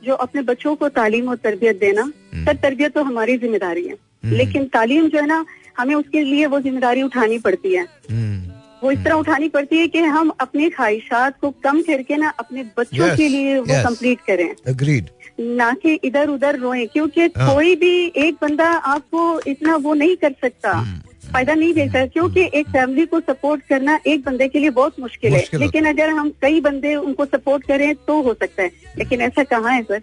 [0.06, 3.96] जो अपने बच्चों को तालीम और तरबियत देना सर तरबियत तो हमारी ज़िम्मेदारी है।
[4.32, 5.44] लेकिन तालीम जो है ना
[5.78, 9.86] हमें उसके लिए वो ज़िम्मेदारी उठानी पड़ती है। हम्म, वो इस तरह उठानी पड़ती है
[9.88, 13.84] कि हम अपनी ख्वाहिशात को कम करके ना अपने बच्चों Yes, के लिए वो yes.
[13.84, 15.08] कंप्लीट करें। Agreed.
[15.38, 20.16] ना कि इधर उधर रोए क्योंकि हाँ। कोई भी एक बंदा आपको इतना वो नहीं
[20.16, 21.00] कर सकता। हम्म,
[21.32, 25.00] फ़ायदा नहीं दे सकता क्योंकि एक फैमिली को सपोर्ट करना एक बंदे के लिए बहुत
[25.00, 28.62] मुश्किल है। मुश्किल होता लेकिन अगर हम कई बंदे उनको सपोर्ट करें तो हो सकता
[28.62, 30.02] है। लेकिन ऐसा कहाँ है सर?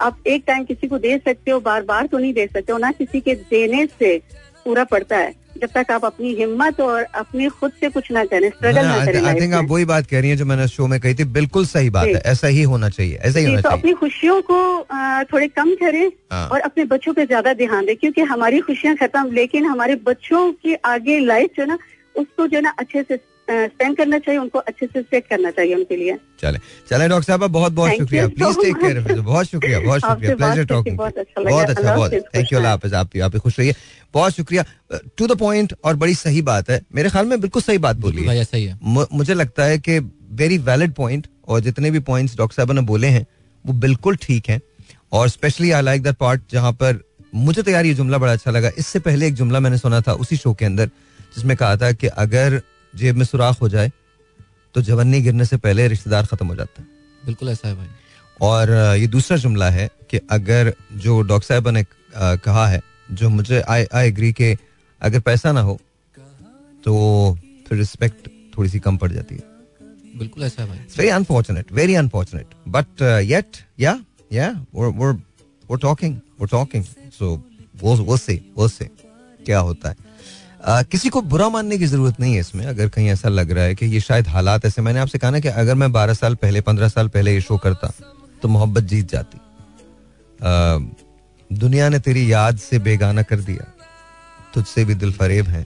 [0.00, 2.78] आप एक टाइम किसी को दे सकते हो बार बार तो नहीं दे सकते हो
[2.78, 4.16] ना किसी के देने से
[4.64, 8.48] पूरा पड़ता है। जब तक आप अपनी हिम्मत और अपनी खुद से कुछ ना करें
[8.50, 10.98] स्ट्रगल ना करें आई थिंक आप वही बात कह रही हैं जो मैंने शो में
[11.00, 13.78] कही थी। बिल्कुल सही बात है ऐसा ही होना चाहिए ऐसा ही होना तो चाहिए।
[13.78, 14.58] अपनी खुशियों को
[15.32, 19.32] थोड़े कम करें हाँ। और अपने बच्चों पे ज़्यादा ध्यान दें क्योंकि हमारी खुशियाँ खत्म
[19.32, 21.78] लेकिन हमारे बच्चों की आगे लाइफ जो है ना
[22.14, 23.16] उसको जो ना अच्छे से
[23.50, 26.58] स्पेंड करना चाहिए उनको अच्छे से सेट करना चाहिए उनके लिए। चले
[26.90, 30.64] चले डॉक्टर साहब बहुत बहुत शुक्रिया। प्लीज़ टेक केयर बहुत शुक्रिया बहुत शुक्रिया। प्लेजर करके
[30.66, 33.58] टॉकिंग बहुत अच्छा बहुत अच्छा बहुत। थैंक यू अल्लाह हाफिज आप भी आप भी खुश
[33.58, 33.74] रहिए।
[34.14, 34.64] बहुत शुक्रिया।
[35.16, 38.24] टू द पॉइंट और बड़ी सही बात है। मेरे ख्याल में बिल्कुल सही बात बोली
[38.24, 38.78] है। ऐसा ही है।
[39.12, 39.98] मुझे लगता है कि
[40.32, 43.26] वेरी वैलिड पॉइंट और जितने भी पॉइंट्स डॉक्टर साहब ने बोले हैं
[43.64, 44.60] वो बिल्कुल ठीक हैं।
[45.12, 47.00] और specially I like that part जहाँ पर
[47.34, 50.12] मुझे तो यार ये जुमला बड़ा अच्छा लगा। इससे पहले एक जुमला मैंने सुना था
[50.14, 50.86] उसी शो के अंदर
[51.34, 52.60] जिसमें कहा था कि अगर
[52.96, 53.92] जेब में सुराख हो जाए
[54.74, 56.88] तो जवन्नी गिरने से पहले रिश्तेदार खत्म हो जाता है
[57.26, 57.88] बिल्कुल ऐसा है भाई
[58.40, 61.84] और ये दूसरा जुमला है कि अगर जो डॉक्टर साहब ने
[62.16, 64.56] कहा है जो मुझे आई आई एग्री के
[65.02, 65.78] अगर पैसा ना हो
[66.84, 69.48] तो फिर रिस्पेक्ट थोड़ी सी कम पड़ जाती है
[70.18, 72.48] बिल्कुल ऐसा है भाई unfortunate, very unfortunate.
[72.66, 74.00] But uh, yet, yeah,
[74.30, 75.16] yeah, we're we're
[75.68, 76.84] we're talking, we're talking.
[77.10, 77.42] So
[77.82, 78.88] we'll we'll see,
[79.44, 80.09] क्या होता है.
[80.60, 83.64] Uh, किसी को बुरा मानने की ज़रूरत नहीं है इसमें अगर कहीं ऐसा लग रहा
[83.64, 86.34] है कि ये शायद हालात ऐसे मैंने आपसे कहा ना कि अगर मैं 12 साल
[86.34, 87.92] पहले 15 साल पहले ये शो करता
[88.42, 89.38] तो मोहब्बत जीत जाती।
[90.40, 90.80] uh,
[91.50, 93.72] दुनिया ने तेरी याद से बेगाना कर दिया
[94.54, 95.64] तुझसे भी दिल फरेब हैं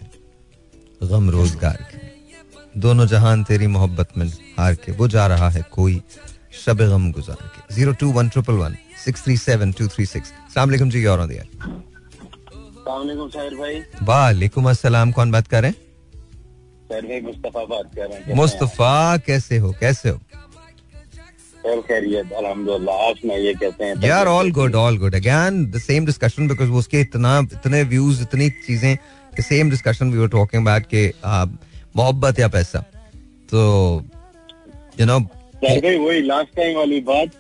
[1.03, 4.27] गम रोज़गार के। दोनों जहान तेरी मोहब्बत में
[4.59, 6.03] हार के वो जा रहा है कोई
[6.65, 10.29] शब गम गुजार के। Zero two one triple one six three seven two three six.
[10.55, 11.45] सलामकुम जी और दिया
[14.03, 15.77] वालेकुम अस्सलाम कौन बात कर रहे हैं?
[16.91, 19.73] भाई मुस्तफ़ा बात कर रहे हैं। मुस्तफ़ा कैसे हो?
[19.81, 20.19] कैसे हो?
[23.85, 23.95] हैं?
[24.05, 28.49] यार all good all good again the same discussion because उसके इतना इतने व्यूज़ इतनी
[28.67, 28.97] चीज़ें
[29.43, 31.07] same discussion we were talking about के
[31.97, 32.79] मोहब्बत या पैसा।
[33.51, 33.61] तो
[35.01, 37.31] यू नो वही लास्ट टाइम वाली बात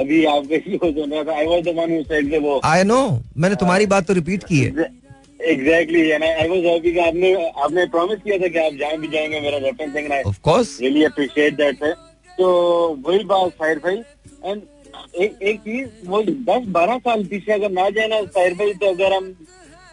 [0.00, 2.98] अभी आपके शो सुन रहा था I was the one who वो आई नो
[3.36, 4.88] मैंने तुम्हारी बात तो रिपीट की है।
[5.42, 9.40] एग्जैक्टली आई वाज हैप्पी कि आपने आपने प्रॉमिस किया था कि आप जहाँ भी जाएँगे
[9.40, 11.92] मेरा रेफरेंस देंगे I of course really appreciate that है
[12.38, 12.48] तो
[13.06, 13.96] वही बात साहिर भाई।
[14.44, 14.62] एंड
[15.22, 18.86] एक एक चीज़ वो दस बारह साल पीछे अगर ना जाए ना साहिर भाई तो
[18.86, 19.34] अगर हम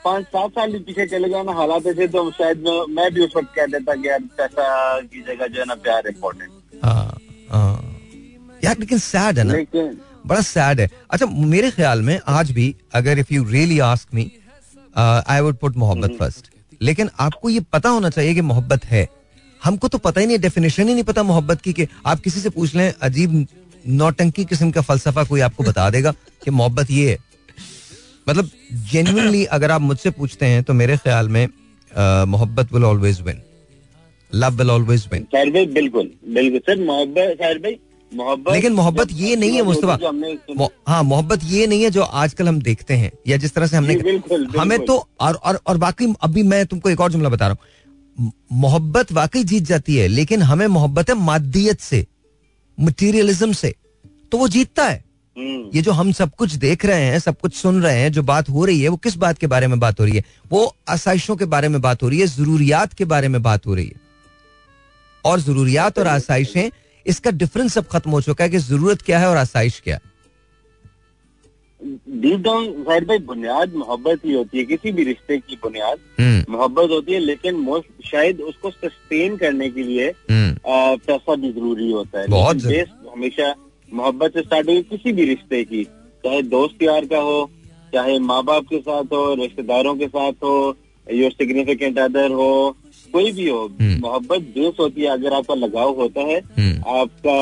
[0.05, 3.35] पाँच सात साल पीछे चले गए ना हालात ऐसे तो शायद मैं, मैं भी उस
[3.37, 6.51] वक्त कह देता कि यार पैसा की जगह जो है ना प्यार इम्पोर्टेंट
[8.73, 9.89] हाँ। लेकिन सैड है ना?
[10.27, 14.31] बड़ा सैड है। अच्छा मेरे ख्याल में आज भी अगर if you really ask me
[14.97, 16.49] I would put मोहब्बत फ़र्स्ट
[16.81, 19.07] लेकिन आपको ये पता होना चाहिए कि मोहब्बत है।
[19.61, 22.49] हमको तो पता ही नहीं डेफिनेशन ही नहीं पता मोहब्बत की कि आप किसी से
[22.49, 23.45] पूछ लें अजीब
[23.85, 26.11] नौटंकी किस्म का फलसफा कोई आपको बता देगा
[26.43, 27.17] कि मोहब्बत ये है।
[28.27, 28.49] मतलब
[28.91, 31.47] जेन्युइनली अगर आप मुझसे पूछते हैं तो मेरे ख्याल में
[32.27, 33.41] मोहब्बत will always win
[34.31, 39.51] love will always win बिल्कुल बिल्कुल। सर मोहब्बत साहिर भाई मोहब्बत लेकिन मोहब्बत ये नहीं
[39.51, 43.67] है मुस्तफ़ा। हाँ मोहब्बत ये नहीं है जो आजकल हम देखते हैं या जिस तरह
[43.67, 47.29] से हमने बिल्कुल। हमें तो और और और वाकई अभी मैं तुमको एक और जुमला
[47.29, 52.05] बता रहा हूँ। मोहब्बत वाकई जीत जाती है लेकिन हमें मोहब्बत है मादियत से
[52.77, 53.73] मटीरियलिज्म से।
[54.31, 55.03] तो वो जीतता है।
[55.37, 58.23] हम्म, ये जो हम सब कुछ देख रहे हैं सब कुछ सुन रहे हैं जो
[58.23, 60.23] बात हो रही है वो किस बात के बारे में बात हो रही है?
[60.51, 63.75] वो आसाइशों के बारे में बात हो रही है जरूरियात के बारे में बात हो
[63.75, 64.01] रही है।
[65.25, 66.69] और जरूरियात और आसाइशें
[67.05, 70.11] इसका डिफरेंस अब खत्म हो चुका है कि ज़रूरत क्या है और आसाइश क्या है?
[71.81, 76.43] डीप डाउन साहिर भाई बुनियाद मोहब्बत ही होती है किसी भी रिश्ते की बुनियाद हम्म,
[76.53, 81.91] मोहब्बत होती है लेकिन मोस्ट शायद उसको सस्टेन करने के लिए हम्म, पैसा भी ज़रूरी
[81.91, 83.53] होता है। बहुत बेस हमेशा
[83.89, 85.83] मोहब्बत से स्टार्ट हुई किसी भी रिश्ते की
[86.23, 87.49] चाहे दोस्त यार का हो
[87.93, 90.53] चाहे माँ बाप के साथ हो रिश्तेदारों के साथ हो
[91.07, 92.49] योर सिग्निफिकेंट अदर हो
[93.13, 97.35] कोई भी हो हम्म। मोहब्बत बेस होती है अगर आपका लगाव होता है हम्म। आपका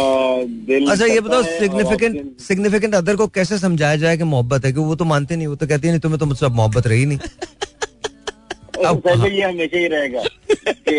[0.65, 4.79] दिल अच्छा ये बताओ सिग्निफिकेंट सिग्निफिकेंट अदर को कैसे समझाया जाए कि मोहब्बत है कि
[4.81, 7.19] वो तो मानते नहीं वो तो कहती है नहीं तुम्हें तो मुझसे मोहब्बत रही नहीं
[8.81, 10.95] पहले ये हमेशा ही रहेगा कि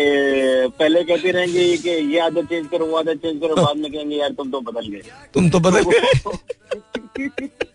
[0.73, 4.15] पहले कहते रहेंगे कि ये आदत चेंज करो वो आदत चेंज करो बाद में कहेंगे
[4.15, 5.01] यार तुम तो बदल गए
[5.33, 7.49] तुम तो बदल गए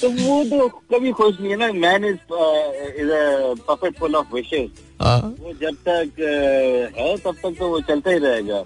[0.00, 3.10] तो वो तो कभी खुश नहीं है ना। Man is is
[3.68, 8.10] perfect full of विशेष हाँ। वो जब तक uh, है तब तक तो वो चलता
[8.10, 8.58] ही रहेगा।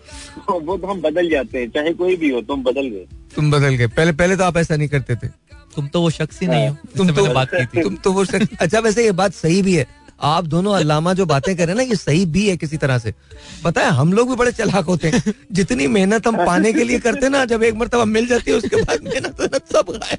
[0.49, 3.75] वो तो हम बदल जाते हैं। चाहे कोई भी हो तुम बदल गए। तुम बदल
[3.75, 5.29] गए। पहले पहले तो आप ऐसा नहीं करते थे।
[5.77, 8.25] तुम तो वो शख्स ही नहीं हो तुम तो बात की थी। तुम तो वो
[8.25, 9.87] शख्स। अच्छा वैसे ये बात सही भी है।
[10.23, 12.99] आप दोनों अल्लामा जो बातें कर रहे हैं ना ये सही भी है किसी तरह
[12.99, 13.15] से।
[13.65, 16.99] पता है हम लोग भी बड़े चलाक होते हैं। जितनी मेहनत हम पाने के लिए
[16.99, 20.19] करते हैं ना जब एक मरतबा मिल जाती है उसके बाद मेहनत सब गायब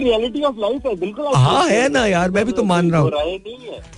[0.00, 3.10] रियलिटी ऑफ़ लाइफ है बिल्कुल हाँ, है ना यार, मैं भी तो मान रहा हूँ।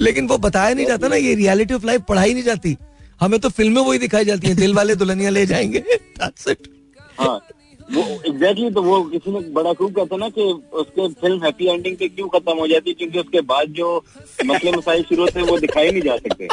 [0.00, 2.76] लेकिन वो बताया नहीं जाता ना ये रियलिटी ऑफ़ लाइफ पढ़ाई नहीं जाती।
[3.20, 5.84] हमें तो फ़िल्में वही दिखाई जाती हैं दिल वाले दुल्हनिया ले जाएँगे।
[7.18, 7.40] हाँ
[7.92, 11.96] वो एग्जैक्टली तो वो किसी ने बड़ा खूब कहता ना कि उसके फ़िल्म हैप्पी एंडिंग
[11.96, 14.04] पे क्यों खत्म हो जाती है क्योंकि उसके बाद जो
[14.44, 16.44] मसले मसाइल शुरू होते वो दिखाई नहीं जा सकते।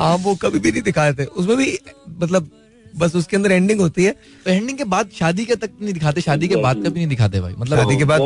[0.00, 2.50] हाँ वो कभी भी नहीं दिखाए थे उसमें भी मतलब
[2.94, 4.12] बस उसके अंदर एंडिंग होती है।
[4.44, 7.08] तो एंडिंग के बाद शादी के तक नहीं दिखाते शादी के बाद का भी नहीं
[7.08, 8.20] दिखाते भाई। मतलब शादी के बाद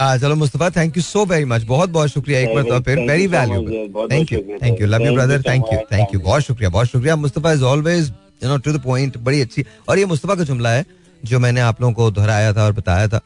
[0.00, 3.26] है चलो Mustafa thank you so very much बहुत बहुत शुक्रिया एक बार फिर वेरी
[3.28, 6.42] वैल्यूबल बहुत थैंक यू शुक्रिया, thank you love you brother thank you thank you बहुत
[6.42, 10.04] शुक्रिया बहुत शुक्रिया Mustafa is always you know to the point बड़ी अच्छी। और ये
[10.06, 10.84] मुस्तफ़ा का जुमला है
[11.22, 13.18] जो मैंने आप लोगों को दोहराया था और बताया था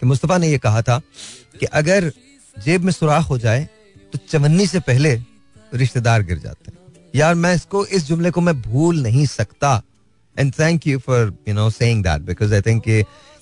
[0.00, 1.00] कि मुस्तफ़ा ने ये कहा था
[1.60, 2.10] कि अगर
[2.56, 3.68] जेब में सुराख हो जाए
[4.12, 5.14] तो चवन्नी से पहले
[5.74, 6.78] रिश्तेदार गिर जाते हैं।
[7.14, 9.82] यार मैं इसको इस जुमले को मैं भूल नहीं सकता।
[10.36, 12.82] And thank you for you know saying that because I think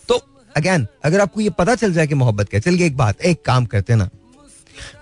[0.09, 0.21] तो
[0.57, 3.67] अगेन अगर आपको ये पता चल जाए कि मोहब्बत क्या चलिए एक बात एक काम
[3.67, 4.09] करते ना।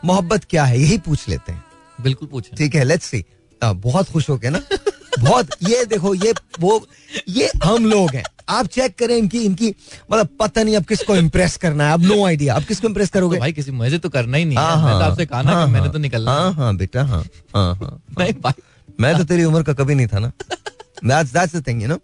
[0.05, 1.65] मोहब्बत क्या है यही पूछ लेते हैं।
[1.99, 3.25] बिल्कुल पूछ। ठीक है लेट्स सी
[3.63, 4.63] बहुत खुश हो गए ना।
[5.19, 6.87] बहुत ये देखो ये वो
[7.29, 9.75] ये हम लोग हैं। आप चेक करें इनकी इनकी
[10.13, 13.19] मतलब पता नहीं अब किसको इम्प्रेस करना है। अब नो आइडिया अब किसको इम्प्रेस तो
[13.19, 15.43] करोगे भाई किसी मुझे तो करना ही नहीं हाँ, है मैं तो हाँ, आपसे कहा
[15.43, 17.25] ना हाँ, मैंने तो निकलना हाँ हाँ। बेटा हाँ
[17.57, 18.03] हाँ
[19.01, 20.33] मैं तो तेरी उम्र का कभी नहीं था ना।
[21.05, 21.99] That's that's the thing you know?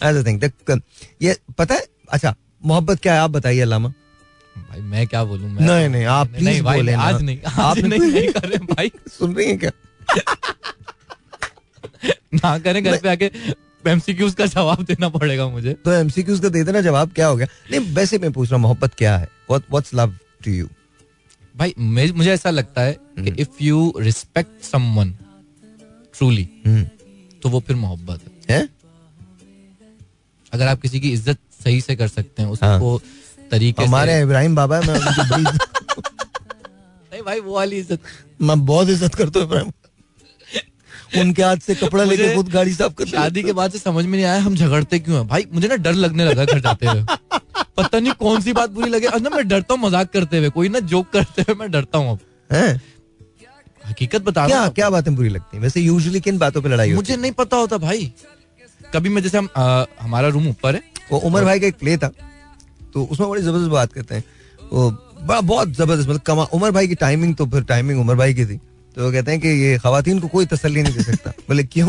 [0.00, 0.80] That's the thing देख,
[1.22, 2.34] ये पता है अच्छा
[2.64, 3.20] मोहब्बत क्या है?
[3.20, 3.92] आप बताइए अलामा
[4.56, 5.50] भाई मैं क्या बोलूँ?
[5.50, 8.48] मैं नहीं, तो- नहीं, आप नहीं, भाई, बोले आज नहीं आज आप- नहीं, नहीं कर
[8.48, 9.70] रहे भाई। सुन रही हैं क्या?
[12.34, 13.30] ना करें घर पे आके।
[13.88, 17.46] एमसीक्यूज का जवाब देना पड़ेगा मुझे। तो एमसीक्यूज का दे देना जवाब क्या हो गया?
[17.70, 19.28] नहीं वैसे मैं पूछ रहा हूँ मोहब्बत क्या है?
[19.50, 20.12] What what's love
[20.44, 20.68] to you?
[21.56, 25.10] भाई मुझे ऐसा लगता है कि। If you respect someone
[26.14, 26.44] truly
[27.42, 28.68] तो वो फिर मोहब्बत है। है?
[30.52, 33.00] अगर आप किसी की इज़्ज़त सही से कर सकते हैं हाँ। उसको
[33.50, 34.98] तरीके हमारे इब्राहिम बाबा मैं
[37.12, 38.00] नहीं भाई वो वाली इज़्ज़त
[38.42, 39.72] मैं बहुत इज़्ज़त करता हूँ इब्राहिम।
[41.20, 44.12] उनके हाथ से कपड़ा लेके खुद गाड़ी साफ़ कर शादी के बाद से समझ में
[44.12, 45.28] नहीं आया हम झगड़ते क्यों हैं?
[45.28, 47.02] भाई मुझे ना डर लगने लगा घर जाते हुए।
[47.76, 50.68] पता नहीं कौन सी बात बुरी लगे। ना मैं डरता हूँ मज़ाक करते हुए। कोई
[50.68, 52.18] ना जोक करते हुए मैं डरता हूँ अब।
[53.88, 55.62] हकीकत बता क्या क्या बातें बुरी लगती है?
[55.62, 58.12] वैसे यूजुअली किन बातों पे लड़ाई मुझे नहीं पता होता भाई।
[58.94, 61.76] कभी मैं जैसे हम आ, हमारा रूम ऊपर है। है वो उमर भाई का एक
[61.78, 62.10] प्ले था।
[62.94, 64.24] तो उसमें बड़ी ज़बरदस्त बात करते हैं।
[64.72, 64.90] वो
[65.22, 68.46] बड़ा बहुत ज़बरदस्त मतलब कमा उमर भाई की टाइमिंग तो फिर टाइमिंग उमर भाई की
[68.46, 68.60] थी।
[68.96, 71.88] तो वो कहते हैं कि ये खातन को कोई तसली नहीं दे सकता। बोले क्यों?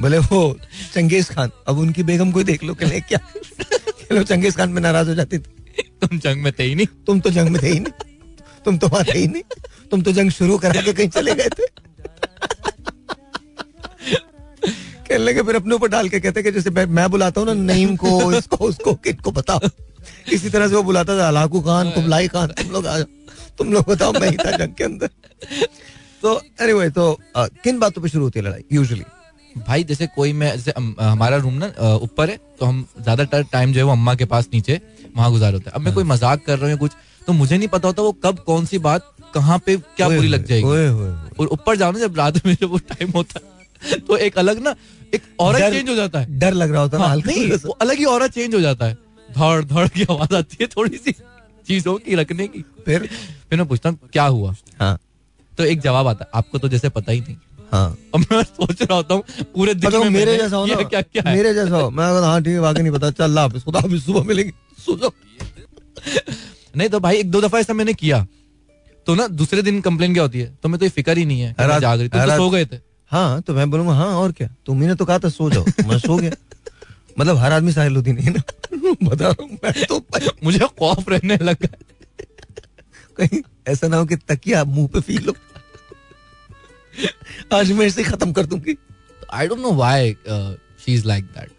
[0.00, 0.58] बोले वो
[0.94, 3.18] चंगेज खान अब उनकी बेगम को देख लो कहले क्या
[4.12, 7.20] वो चंगेज खान में नाराज़ हो जाती थी। तुम जंग में थे ही नहीं। तुम
[7.20, 7.92] तो जंग में थे ही नहीं।
[8.64, 9.42] तुम तो वहाँ थे ही नहीं।
[9.90, 11.66] तुम तो जंग शुरू करा के कहीं चले गए थे।
[15.08, 17.96] कहने लगे फिर अपने ऊपर डाल के कहते कि जैसे मैं- बुलाता हूँ ना नईम
[17.96, 19.60] को इसको उसको किट को बताओ।
[20.32, 23.06] इसी तरह से वो बुलाता था अलाकू खान कुबलाई खान तुम लोग आ जाओ।
[23.58, 25.10] तुम लोग बताओ मैं ही था जंग के अंदर।
[26.22, 29.04] तो एनीवे तो अ, किन बातों पे शुरू होती है लड़ाई यूजुअली
[29.66, 31.66] भाई जैसे कोई मैं जैसे हमारा रूम ना
[32.02, 34.80] ऊपर है तो हम ज़्यादातर टाइम जो है वो अम्मा के पास नीचे
[35.16, 37.68] वहाँ गुजार होता है। अब मैं कोई मज़ाक कर रहा हूँ कुछ तो मुझे नहीं
[37.68, 40.66] पता होता वो कब कौन सी बात कहाँ पे क्या बुरी लग जाएगी।
[41.34, 44.62] और ऊपर जाओ ना जब रात में जब वो टाइम होता है तो एक अलग
[44.62, 44.74] ना
[45.14, 47.98] एक और चेंज हो जाता है। डर लग रहा होता है हाँ, नहीं वो अलग
[47.98, 48.94] ही और चेंज हो जाता है।
[49.28, 51.12] धड़ धड़ की आवाज़ आती है थोड़ी सी
[51.66, 53.06] चीज़ों की रखने की। फिर?
[53.50, 54.54] फिर मैं पूछता हूँ क्या हुआ?
[54.80, 54.98] हाँ।
[55.58, 57.36] तो एक जवाब आता है आपको तो जैसे पता ही नहीं।
[57.72, 60.74] हाँ। अब मैं सोच रहा होता हूँ पूरे दिन मतलब में मेरे जैसा हो ना।
[60.74, 63.80] क्या क्या मेरे जैसा हो। मैं हाँ ठीक है वाकई नहीं पता चल हाफिज खुदा
[63.80, 64.52] हाफिज सुबह मिलेंगे।
[66.76, 68.26] नहीं तो भाई एक दो दफ़ा ऐसा मैंने किया।
[69.06, 70.58] तो ना दूसरे दिन कंप्लेन क्या होती है?
[70.62, 72.76] तो मैं तो ये फ़िक्र ही नहीं है जाग रही तो सो गए थे।
[73.10, 74.48] हाँ तो मैं बोलूँगा हाँ और क्या?
[74.66, 76.30] तुम तो कहा था सो जाओ। मैं सो गया।
[77.18, 78.42] मतलब हर आदमी साहिल होती नहीं है ना?
[79.02, 80.06] बता रहा हूँ मैं तो
[80.44, 81.68] मुझे खौफ रहने लगा।
[83.20, 85.34] कहीं ऐसा ना हो कि तकिया मुँह पे फील हो।
[87.52, 88.76] आज मैं इसे खत्म कर दूँगी।
[89.32, 90.16] I don't know why
[90.84, 91.50] she is like that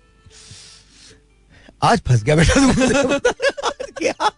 [1.84, 3.30] आज फंस गया बेटा तू। बता।
[3.68, 4.30] आज क्या?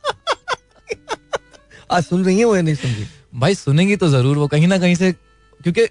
[1.91, 3.05] आज सुन रही है वो या नहीं सुन रही?
[3.36, 5.88] भाई सुनेंगी तो ज़रूर वो कहीं ना कहीं से क्योंकि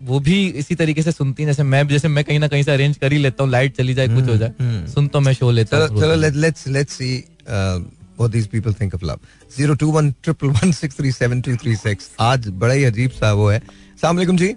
[0.00, 2.70] वो भी इसी तरीके से सुनती है जैसे मैं जैसे मैं कहीं ना कहीं से
[2.72, 5.32] अरेंज कर ही लेता हूँ लाइट चली जाए कुछ हो जाए हम्म। सुन तो मैं
[5.34, 6.14] शो लेता चलो हूँ। चलो
[6.76, 7.14] let's see
[7.46, 7.78] uh,
[8.16, 9.20] what these people think of love.
[9.56, 12.10] Zero two one triple one six three seven two three six.
[12.20, 13.60] आज बड़ा ही अजीब सा वो है.
[14.04, 14.54] अलैकुम जी.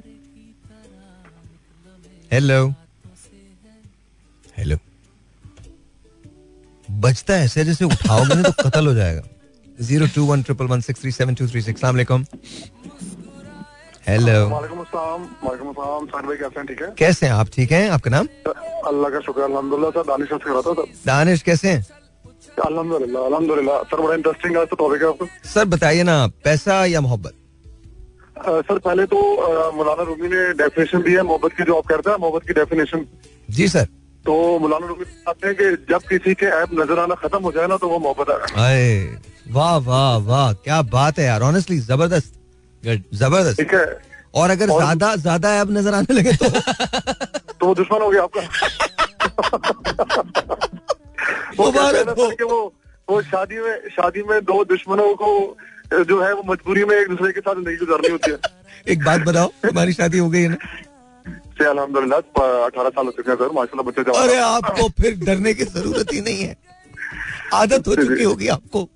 [2.32, 2.60] हेलो
[4.58, 4.78] हेलो
[6.89, 9.22] बजता है ऐसे जैसे उठाओगे ना तो कत्ल हो जाएगा।
[9.82, 12.24] Zero two one triple one six three seven two three six सलाम
[14.08, 14.38] हेलो
[16.38, 16.65] कैसे हैं?
[16.68, 16.88] ठीक है?
[16.98, 17.48] कैसे हैं आप?
[17.54, 17.89] ठीक हैं?
[17.89, 18.28] आपका नाम?
[18.88, 21.86] अल्लाह का शुक्र अल्हम्दुलिल्लाह। सर। दानिश कैसे हैं?
[22.65, 27.02] अल्हम्दुलिल्लाह अल्हम्दुलिल्लाह सर बड़ा इंटरेस्टिंग आज तो टॉपिक है। आपका सर बताइए ना पैसा या
[27.02, 27.34] मोहब्बत?
[28.38, 29.19] सर पहले तो
[29.75, 33.06] मौलाना रूमी ने डेफिनेशन दी है मोहब्बत की जो आप कहते हैं मोहब्बत की डेफिनेशन
[33.50, 33.86] जी सर
[34.25, 37.67] तो मौलाना रूमी कहते हैं कि जब किसी के ऐप नज़र आना खत्म हो जाए
[37.67, 38.86] ना तो वो मोहब्बत अरे
[39.54, 42.34] वाह वाह वाह क्या बात है यार ऑनेस्टली ज़बरदस्त
[43.13, 43.86] ज़बरदस्त। ठीक है।
[44.36, 46.50] और अगर ज़्यादा ज़्यादा ऐप नज़र आने लगे तो?
[47.60, 48.42] तो वो दुश्मन हो गया आपका।
[51.58, 52.60] वो कहते हैं वो
[53.10, 55.29] वो शादी में शादी में दो दुश्मनों को
[56.03, 58.37] जो है वो मजबूरी में एक दूसरे के साथ ज़िंदगी गुजारनी होती है।
[58.93, 60.58] एक बात बताओ तुम्हारी शादी हो गई है ना?
[61.58, 62.19] से अल्हम्दुलिल्लाह
[62.65, 66.13] अठारह साल हो चुके हैं सर माशाल्लाह बच्चे जवान अरे आपको फिर डरने की ज़रूरत
[66.13, 66.56] ही नहीं है।
[67.53, 68.87] आदत हो चुकी होगी आपको।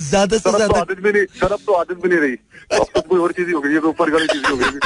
[0.00, 2.36] ज़्यादा से तो ज़्यादा आदत भी नहीं सर अब तो आदत भी नहीं रही।
[2.80, 4.78] अब तो कोई और चीज़ ही हो गई है तो ऊपर वाली चीज़ हो गई।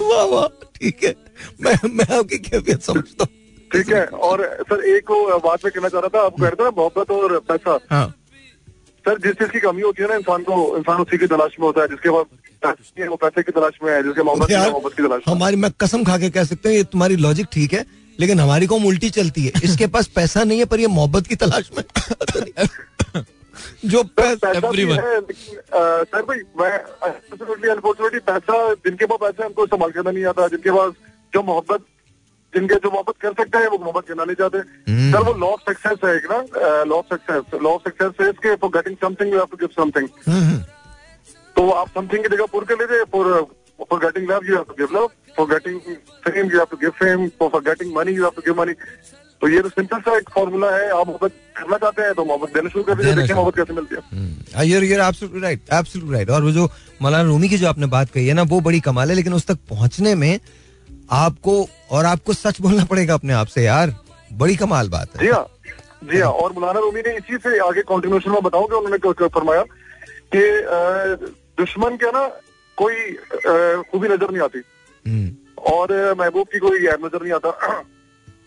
[0.00, 0.46] वाह वाह।
[0.80, 1.14] ठीक है।
[1.60, 3.36] मैं मैं आपकी कैफियत समझता हूँ।
[3.70, 5.10] ठीक है और सर एक
[5.44, 8.06] बात मैं कहना चाह रहा था आप कह रहे थे ना मोहब्बत और पैसा। हाँ।
[9.04, 11.66] सर जिस चीज़ की कमी होती है ना इंसान को इंसान उसी की तलाश में
[11.66, 12.26] होता है जिसके पास
[12.62, 16.04] पैसे वो पैसे की तलाश में है जिसके मोहब्बत मोहब्बत की तलाश हमारी मैं कसम
[16.04, 17.84] खा के कह सकते हैं ये तुम्हारी लॉजिक ठीक है
[18.20, 21.36] लेकिन हमारी कौम उल्टी चलती है। इसके पास पैसा नहीं है पर ये मोहब्बत की
[21.36, 21.84] तलाश में।
[23.84, 24.00] जो
[25.00, 25.20] है
[26.04, 26.72] सर भाई मैं
[27.70, 28.56] अनफॉर्चुनेटली पैसा
[28.86, 30.92] जिनके पास पैसा है उनको संभाल करना नहीं आता जिनके पास
[31.32, 31.84] जो मोहब्बत
[32.54, 34.58] जिनके जो मोहब्बत कर सकते हैं वो मोहब्बत करना नहीं चाहते।
[34.90, 36.38] हम्म। सर वो लॉ ऑफ़ सक्सेस है एक ना
[36.84, 39.70] law of success law of success है इसके for getting something you have to give
[39.76, 40.08] something
[41.56, 43.26] तो आप समथिंग की जगह पुर कर लीजिए for
[43.80, 45.06] for getting love you have to give love
[45.36, 45.80] for getting
[46.26, 48.72] fame you have to give fame for getting money you have to give money
[49.42, 52.54] तो ये तो सिंपल सा एक फॉर्मूला है आप मोहब्बत करना चाहते हैं तो मोहब्बत
[52.54, 54.32] देना शुरू कर दीजिए देखिए मोहब्बत कैसे मिलती है। हम्म,
[55.78, 56.68] absolutely और वो जो
[57.02, 59.46] मौलाना रूमी की जो आपने बात कही है ना वो बड़ी कमाल है लेकिन उस
[59.46, 60.38] तक पहुँचने में
[61.10, 61.54] आपको
[61.90, 63.94] और आपको सच बोलना पड़ेगा अपने आप से यार।
[64.32, 65.46] बड़ी कमाल बात जी है। हाँ
[66.04, 69.62] जी हाँ और मौलाना रूमी ने इसी से आगे कॉन्टिन्यूशन में बताऊँ कि उन्होंने फरमाया
[70.34, 70.42] कि
[71.58, 72.26] दुश्मन के ना
[72.78, 72.96] कोई
[73.90, 74.58] खूबी नज़र नहीं आती।
[75.04, 75.30] हम्म,
[75.70, 77.50] और महबूब की कोई ऐब नज़र नहीं आता।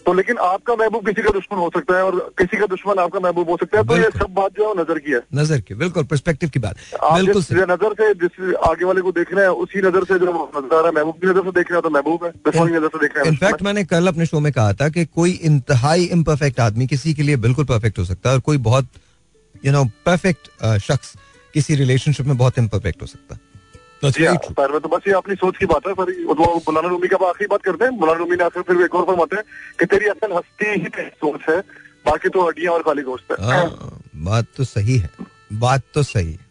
[0.06, 3.20] तो लेकिन आपका महबूब किसी का दुश्मन हो सकता है और किसी का दुश्मन आपका
[3.20, 5.74] महबूब हो सकता है तो ये सब बात जो है नज़र की है। नज़र की
[5.76, 9.46] बिल्कुल पर्सपेक्टिव की बात। आप बिल्कुल जिस नज़र से जिस आगे वाले को देख रहे
[9.46, 11.78] हैं उसी नज़र से जो नज़र आ रहा है महबूब की नज़र से देख रहे
[11.78, 14.26] हैं तो महबूब है। दुश्मन की नज़र से देख रहे हैं। इनफैक्ट मैंने कल अपने
[14.26, 18.06] शो में कहा था कि कोई इंतहाई इम्परफेक्ट आदमी किसी के लिए बिल्कुल परफेक्ट हो
[18.06, 18.90] सकता है और कोई बहुत
[19.64, 20.50] यू नो परफेक्ट
[20.82, 21.16] शख्स
[21.54, 23.50] किसी रिलेशनशिप में बहुत इम्परफेक्ट हो सकता है।
[24.04, 27.48] पर तो बस ये अपनी सोच की बात है पर तो मौलाना रूमी का आखिरी
[27.48, 29.44] बात करते हैं। मौलाना रूमी ने आखिर फिर एक और फरमाते हैं
[29.80, 31.60] कि तेरी असल हस्ती ही तेरी सोच है
[32.06, 35.10] बाकी तो हड्डियाँ और खाली गोश्त है। हाँ, बात तो सही है
[35.56, 36.50] बात तो सही है।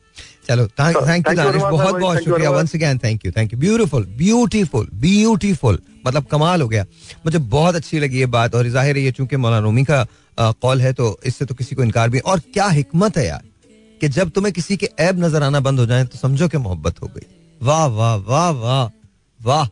[0.49, 4.89] चलो थैंक यू दानिश बहुत बहुत शुक्रिया once again thank you thank you beautiful beautiful
[5.01, 6.85] beautiful मतलब कमाल हो गया।
[7.25, 10.07] मुझे बहुत अच्छी लगी ये बात और ज़ाहिर है ये चूँकि मौलाना रूमी का
[10.39, 13.43] कॉल है तो इससे तो किसी को इनकार भी और क्या हिकमत है यार
[14.01, 17.03] कि जब तुम्हें किसी के ऐब नज़र आना बंद हो जाए तो समझो कि मोहब्बत
[17.03, 17.27] हो गई।
[17.63, 18.89] वाह वाह वाह वाह
[19.43, 19.65] वाह।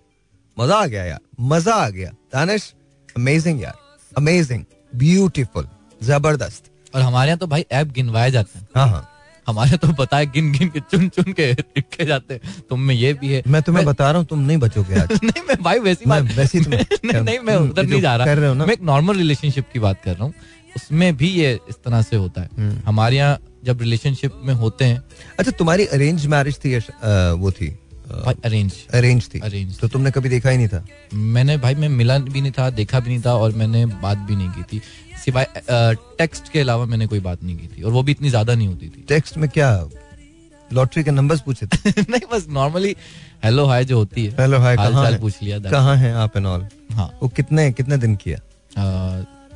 [0.58, 2.74] मज़ा आ गया यार मज़ा आ गया। दानिश
[3.16, 3.74] अमेजिंग यार
[4.18, 4.64] अमेजिंग
[4.96, 5.68] ब्यूटीफुल
[6.02, 6.64] ज़बरदस्त।
[6.94, 9.08] और हमारे यहाँ तो भाई ऐप गिनवाए जाते हैं। हाँ हाँ।
[9.46, 13.12] हमारे तो बताए गिन गिन के चुन चुन के लिखे जाते हैं। तुम में ये
[13.14, 13.94] भी है। मैं तुम्हें मैं...
[13.94, 16.86] बता रहा हूँ तुम नहीं बचोगे आज। नहीं मैं भाई वैसी मैं बात वैसे तुम्हें-
[17.04, 19.66] नहीं नहीं मैं उधर नहीं जा रहा। कर रहे हो ना। मैं एक नॉर्मल रिलेशनशिप
[19.72, 20.34] की बात कर रहा हूँ।
[20.76, 23.38] उसमें भी ये इस तरह से होता है। हम्म। हमारे यहाँ
[23.68, 25.02] जब रिलेशनशिप में होते हैं।
[25.38, 26.80] अच्छा तुम्हारी अरेंज मैरिज थी या
[27.34, 27.76] वो थी
[28.08, 30.84] अरेंज अरेंज थी। Arranged तो तुमने कभी देखा ही नहीं था?
[31.14, 34.36] मैंने भाई मैं मिला भी नहीं था देखा भी नहीं था और मैंने बात भी
[34.36, 34.80] नहीं की थी।
[35.24, 35.46] सिवाय
[36.18, 38.68] टेक्स्ट के अलावा मैंने कोई बात नहीं की थी और वो भी इतनी ज़्यादा नहीं
[38.68, 39.70] होती थी। टेक्स्ट में क्या?
[40.70, 41.90] लॉटरी के नंबर्स पूछे थे?
[42.10, 42.96] नहीं बस नॉर्मली
[43.44, 46.66] हेलो हाय जो होती है। हेलो हाय कहाँ पूछ लिया कहाँ हैं आप एंड ऑल.
[46.92, 48.38] हाँ। वो कितने कितने दिन किया?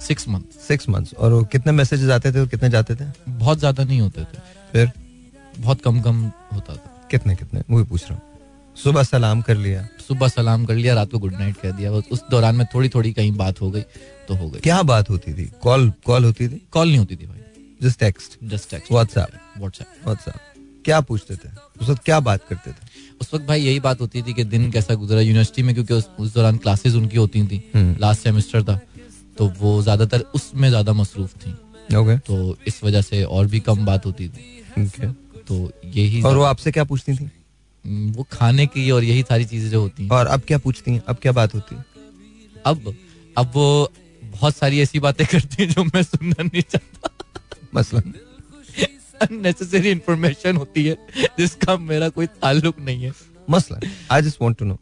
[0.07, 3.05] सिक्स मंथ सिक्स मंथ्स और कितने मैसेजेस आते थे और कितने जाते थे?
[3.29, 4.39] बहुत ज़्यादा नहीं होते थे।
[4.73, 4.91] फिर?
[5.59, 6.21] बहुत कम कम
[6.55, 7.63] होता था। कितने कितने?
[7.71, 8.23] वही पूछ रहा हूँ।
[8.77, 12.23] सुबह सलाम कर लिया। सुबह सलाम कर लिया रात को गुड नाइट कह दिया। उस
[12.31, 13.83] दौरान में थोड़ी थोड़ी कहीं बात हो गई
[14.29, 15.51] तो हो गई। क्या बात होती थी?
[15.63, 16.61] कॉल कॉल होती थी?
[16.73, 17.39] कॉल नहीं होती थी भाई।
[17.83, 20.35] Just text just text WhatsApp WhatsApp WhatsApp
[20.85, 21.49] क्या पूछते थे?
[21.81, 22.91] उस वक्त क्या बात करते थे?
[23.21, 26.09] उस वक्त भाई यही बात होती थी कि दिन कैसा गुजरा यूनिवर्सिटी में क्योंकि उस,
[26.19, 28.81] उस दौरान क्लासेस उनकी होती थी। हम्म। लास्ट सेमेस्टर था।
[29.43, 31.51] तो वो ज़्यादातर उसमें ज़्यादा मसरूफ थी।
[31.97, 32.35] ओके तो
[32.67, 35.07] इस वजह से और भी कम बात होती थी। ओके
[35.43, 35.57] तो
[35.95, 37.25] यही और वो आपसे क्या पूछती थी?
[37.85, 41.03] वो खाने की और यही सारी चीज़ें जो होती हैं। और अब क्या पूछती हैं?
[41.09, 41.85] अब क्या बात होती है?
[42.67, 42.95] अब
[43.37, 47.11] अब वो बहुत सारी ऐसी बातें करती हैं जो मैं सुनना नहीं चाहता।
[47.75, 48.13] मसलन?
[49.21, 50.97] अननेसेसरी इंफॉर्मेशन होती है
[51.39, 53.13] जिसका मेरा कोई ताल्लुक नहीं है।
[53.51, 54.79] मसलन I just want to know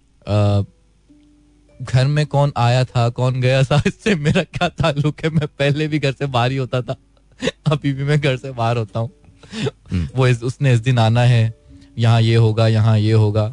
[1.82, 5.30] घर में कौन आया था कौन गया था इससे मेरा क्या ताल्लुक है?
[5.30, 6.96] मैं पहले भी घर से बाहर ही होता था।
[7.72, 9.10] अभी भी मैं घर से बाहर होता हूँ।
[10.16, 11.42] वो इस, उसने इस दिन आना है।
[11.98, 13.48] यहाँ ये होगा यहाँ ये होगा।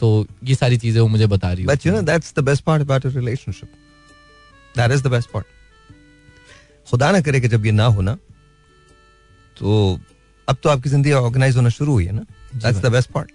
[0.00, 2.82] तो ये सारी चीज़ें वो मुझे बता रही but you know that's the best part
[2.82, 3.72] about a relationship
[4.76, 5.46] that is the best part
[6.90, 8.14] खुदा ना करे कि जब ये ना हो ना
[9.56, 9.98] तो
[10.48, 12.24] अब तो आपकी ज़िंदगी ऑर्गेनाइज होना शुरू हुई है ना?
[12.56, 13.30] That's the best part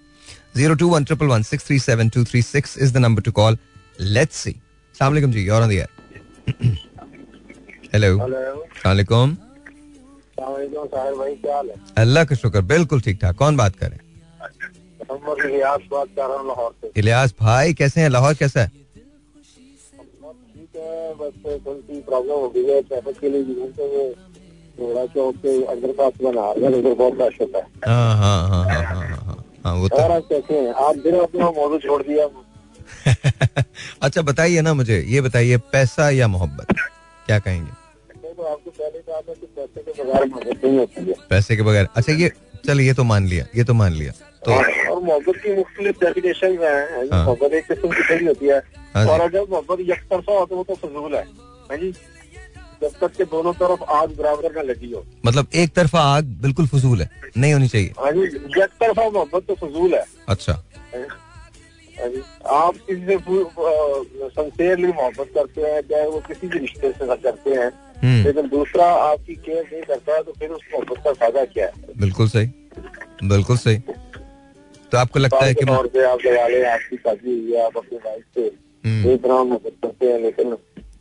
[0.56, 3.32] zero two one triple one six three seven two three six is the number to
[3.32, 3.58] call
[4.00, 5.86] let's see अस्सलाम वालेकुम जी और दिया
[7.94, 9.36] हेलो वालेकुम
[11.98, 13.98] अल्लाह का शुक्र बिल्कुल ठीक ठाक। कौन बात करें
[15.44, 18.08] इलियास बात कर रहा लाहौर से। इलियास भाई कैसे हैं?
[18.08, 18.70] लाहौर कैसा है?
[21.20, 21.32] बस
[22.06, 22.80] प्रॉब्लम हो गई है।
[23.20, 23.42] के लिए
[23.76, 23.84] तो
[24.78, 25.04] थोड़ा
[26.22, 26.42] बना।
[26.94, 27.14] बहुत
[27.56, 32.02] है। हाँ हाँ, हाँ हाँ हाँ हाँ हाँ हाँ वो तो आप अपना मौजूद छोड़
[32.02, 32.26] दिया।
[34.02, 36.66] अच्छा बताइए ना मुझे ये बताइए पैसा या मोहब्बत?
[37.26, 37.70] क्या कहेंगे?
[38.24, 42.30] पैसे के बगैर। मोहब्बत नहीं होती है पैसे के बगैर अच्छा ये
[42.66, 44.12] चल ये तो मान लिया ये तो मान लिया
[44.46, 48.58] तो और मोहब्बत की मुख्तलिफ़ डेफिनेशन हैं हाँ। मोहब्बत एक किस्म की होती है।
[48.94, 51.22] हाँ और अगर मोहब्बत एक तरफा हो तो वो तो फजूल है
[51.70, 51.90] हाँ जी।
[52.82, 56.66] जब तक के दोनों तरफ़ आग बराबर न लगी हो। मतलब एक तरफा आग बिल्कुल
[56.74, 58.22] फजूल है नहीं होनी चाहिए। हाँ जी
[58.62, 61.06] एक तरफा मोहब्बत तो फजूल है। अच्छा। हाँ।
[61.96, 63.16] आप किसी से
[64.28, 67.70] संसेरली मोहब्बत करते हैं चाहे वो किसी भी रिश्ते से करते हैं
[68.02, 71.72] हम्म। लेकिन दूसरा आपकी केयर नहीं करता तो फिर उस मोहब्बत का फ़ायदा क्या है?
[71.96, 72.46] बिल्कुल सही
[73.24, 73.76] बिल्कुल सही।
[74.92, 76.26] तो आपको लगता है कि तौर पे आप
[76.72, 78.50] आपकी शादी हुई है आप अपनी वाइफ से
[78.84, 80.56] हम्म, एक तरह मोहब्बत करते हैं लेकिन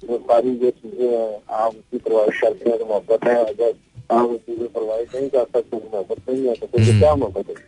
[0.09, 3.73] वो सारी जो चीज़ें हैं आप उसकी प्रोवाइड करते हैं तो मोहब्बत है अगर
[4.11, 7.49] आप वो चीज़ें प्रोवाइड नहीं कर सकते तो मोहब्बत नहीं है तो फिर क्या मोहब्बत
[7.49, 7.63] है?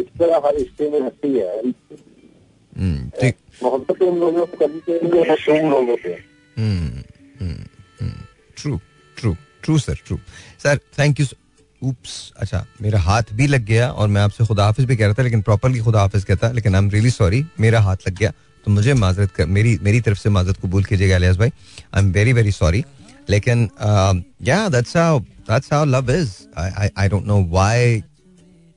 [0.00, 5.30] इस तरह हर रिश्ते में रहती है। हम्म, ठीक। मोहब्बत उन लोगों से कभी कभी
[5.30, 6.14] मशरूम लोगों से।
[8.56, 8.78] True
[9.16, 10.18] true true sir true
[10.62, 11.26] sir thank you
[11.82, 15.14] oops अच्छा मेरा हाथ भी लग गया और मैं आपसे खुदा हाफिज भी कह रहा
[15.14, 18.32] था लेकिन प्रॉपरली खुदा हाफिज कहता लेकिन आई एम रियली सॉरी मेरा हाथ लग गया।
[18.66, 21.48] तो मुझे माजरत कर मेरी मेरी तरफ़ से माजरत कबूल कीजिएगा अलियास भाई।
[21.94, 22.84] I am very very sorry
[23.30, 23.68] लेकिन
[24.42, 28.02] या that's how that's how love is I I don't know why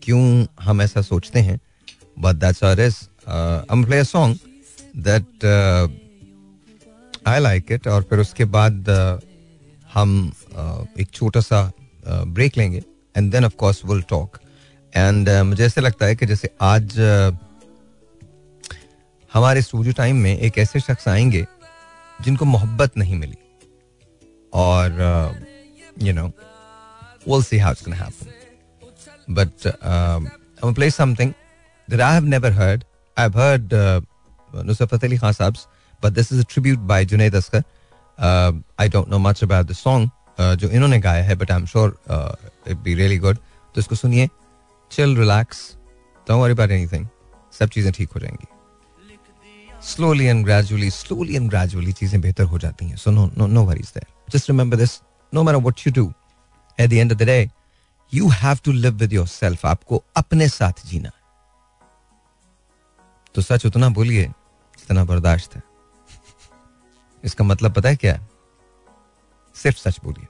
[0.10, 1.60] क्यों हम ऐसा सोचते हैं?
[2.20, 2.96] But that's how it is
[3.72, 4.38] um play song
[4.98, 5.46] that
[7.28, 9.26] I like it और फिर उसके बाद uh,
[9.94, 11.72] हम uh, एक छोटा सा
[12.08, 12.84] ब्रेक uh, लेंगे
[13.18, 14.38] and then of course will talk
[14.96, 17.38] and मुझे ऐसे लगता है कि जैसे आज uh,
[19.34, 21.46] हमारे स्टूडियो टाइम में एक ऐसे शख्स आएँगे
[22.22, 23.38] जिनको मोहब्बत नहीं मिली।
[24.54, 24.92] और
[26.02, 26.32] you know
[27.28, 28.39] see how it's going to happen.
[29.30, 31.34] but um, I'm going to play something
[31.88, 32.86] that I have never heard.
[33.18, 34.02] I've heard uh,
[34.52, 35.68] Nusrat Fateh Ali Khan Saab's,
[36.04, 37.64] but this is a tribute by Junaid Askar.
[38.18, 41.58] Uh, I don't know much about the song uh, जो इन्होंने गाया है but I
[41.58, 41.98] am sure
[42.68, 43.38] it be really good
[43.76, 44.30] तो इसको सुनिए
[44.92, 45.60] chill relax
[46.28, 47.06] don't worry about anything
[47.60, 48.48] सब चीज़ें ठीक हो जाएँगी
[49.88, 53.64] slowly and gradually slowly and gradually चीज़ें बेहतर हो जाती हैं so no no no
[53.66, 55.00] worries there just remember this
[55.34, 56.12] no matter what you do
[56.80, 57.40] at the end of the day
[58.14, 61.18] you have to live with yourself आपको अपने साथ जीना है।
[63.36, 65.62] तो सच उतना बोलिए जितना बर्दाश्त है।
[67.24, 68.20] इसका मतलब पता है क्या
[69.56, 70.28] सिर्फ़ सच बोलिए।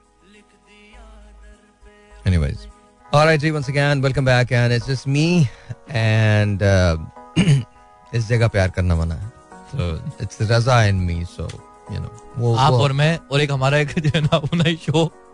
[2.26, 2.68] Anyways
[3.14, 5.26] alright ji once again welcome back and it's just me
[5.90, 6.62] and
[8.14, 9.38] इस जगह प्यार करना मना है।
[9.70, 9.84] So
[10.22, 11.44] it's Raza and me so
[11.92, 14.64] you know वो आप वो, और मैं और एक हमारा एक जो है ना अपना
[14.84, 15.04] शो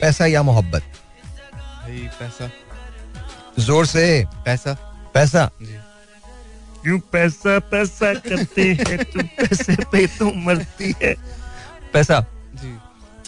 [0.00, 0.82] पैसा या मोहब्बत?
[2.18, 2.50] पैसा।
[3.58, 4.72] ज़ोर से। पैसा।
[5.14, 5.50] पैसा।
[6.82, 9.04] क्यों पैसा पैसा करते हैं?
[9.04, 11.14] तुम पैसे पे तू मरती है।
[11.92, 12.20] पैसा।
[12.54, 12.76] जी।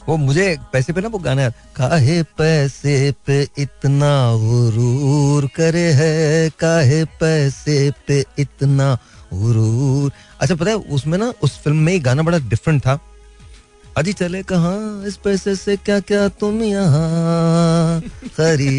[0.09, 6.51] वो मुझे पैसे पे ना वो गाना काहे पैसे पे इतना गुरूर करे है?
[6.61, 8.95] काहे पैसे पे इतना
[9.33, 12.99] गुरूर अच्छा पता है उसमें ना उस फ़िल्म में गाना बड़ा डिफरेंट था।
[13.97, 14.73] अजी चले कहा?
[15.09, 18.01] इस पैसे से क्या क्या तुम यहाँ
[18.37, 18.77] खरीदोगे?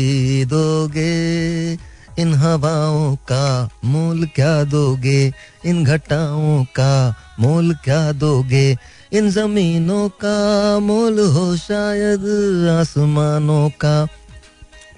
[2.19, 5.34] इन हवाओं का मोल क्या दोगे?
[5.65, 8.77] इन घटाओं का मोल क्या दोगे?
[9.13, 12.23] इन जमीनों का मोल हो शायद
[12.80, 14.07] आसमानों का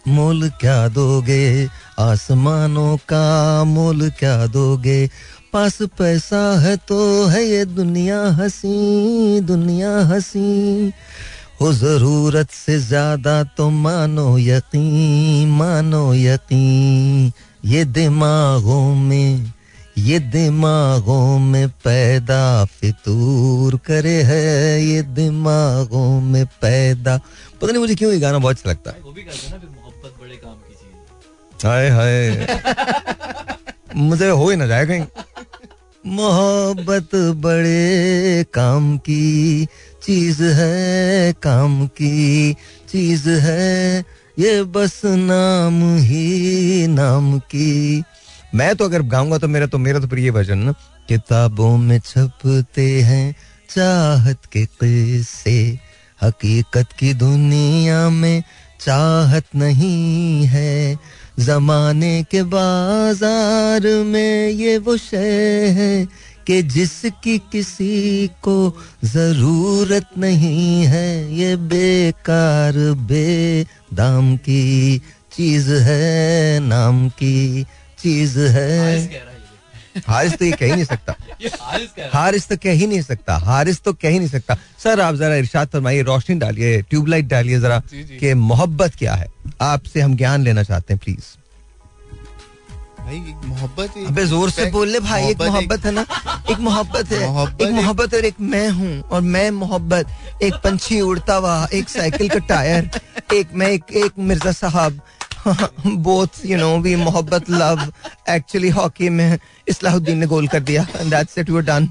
[0.08, 1.68] मोल क्या दोगे?
[2.02, 5.10] आसमानों का मोल क्या दोगे?
[5.54, 6.98] पास पैसा है तो
[7.28, 10.92] है ये दुनिया हसी दुनिया हसी।
[11.62, 17.32] हो ज़रूरत से ज़्यादा तो मानो यकीन मानो यकीन।
[17.66, 19.52] ये दिमागों में,
[19.98, 24.42] ये दिमागों में पैदा फितूर करे है।
[24.84, 29.70] ये दिमागों में पैदा। पता नहीं मुझे क्यों ये गाना बहुत अच्छा लगता है।
[31.66, 32.48] हाय हाय।
[33.96, 35.06] मुझे हो ही ना जाए कहीं।
[36.06, 39.66] मोहब्बत बड़े काम की
[40.04, 42.54] चीज़ है, काम की
[42.90, 44.06] चीज़ है।
[44.40, 48.04] ये बस नाम ही नाम की।
[48.56, 50.72] मैं तो अगर गाऊँगा तो मेरा तो मेरा तो प्रिय भजन ना,
[51.08, 53.36] किताबों में छपते हैं
[53.70, 55.80] चाहत के किस्से।
[56.24, 58.44] हकीकत की दुनिया में
[58.80, 61.00] चाहत नहीं है।
[61.42, 66.06] जमाने के बाज़ार में ये वो शय है
[66.48, 68.56] कि जिसकी किसी को
[69.04, 72.74] ज़रूरत नहीं है, ये बेकार
[73.08, 77.66] बे दाम की चीज़ है, नाम की
[78.00, 79.31] चीज़ है।
[80.08, 81.16] हारिस तो ये कह ही नहीं सकता।
[82.14, 85.36] हारिस तो कह ही नहीं सकता। हारिस तो कह ही नहीं सकता। सर आप जरा
[85.36, 89.32] इरशाद फरमाइए रोशनी डालिए ट्यूबलाइट डालिए जरा कि मोहब्बत क्या है।
[89.62, 91.38] आपसे हम ज्ञान लेना चाहते हैं प्लीज़।
[93.00, 96.06] भाई मोहब्बत अबे ज़ोर से बोल ले भाई एक मोहब्बत है ना?
[96.52, 97.24] एक मोहब्बत है।
[97.62, 100.08] एक- मोहब्बत और एक मैं हूँ और मैं मोहब्बत।
[100.44, 102.90] एक पंछी उड़ता हुआ एक साइकिल का टायर
[103.34, 105.02] एक मैं एक, एक मिर्ज़ा साहब
[105.88, 107.82] बोथ यू नो वी मोहब्बत लव
[108.30, 111.90] एक्चुअली हॉकी में इस्लाहुद्दीन ने गोल कर दिया दैट्स इट यू डन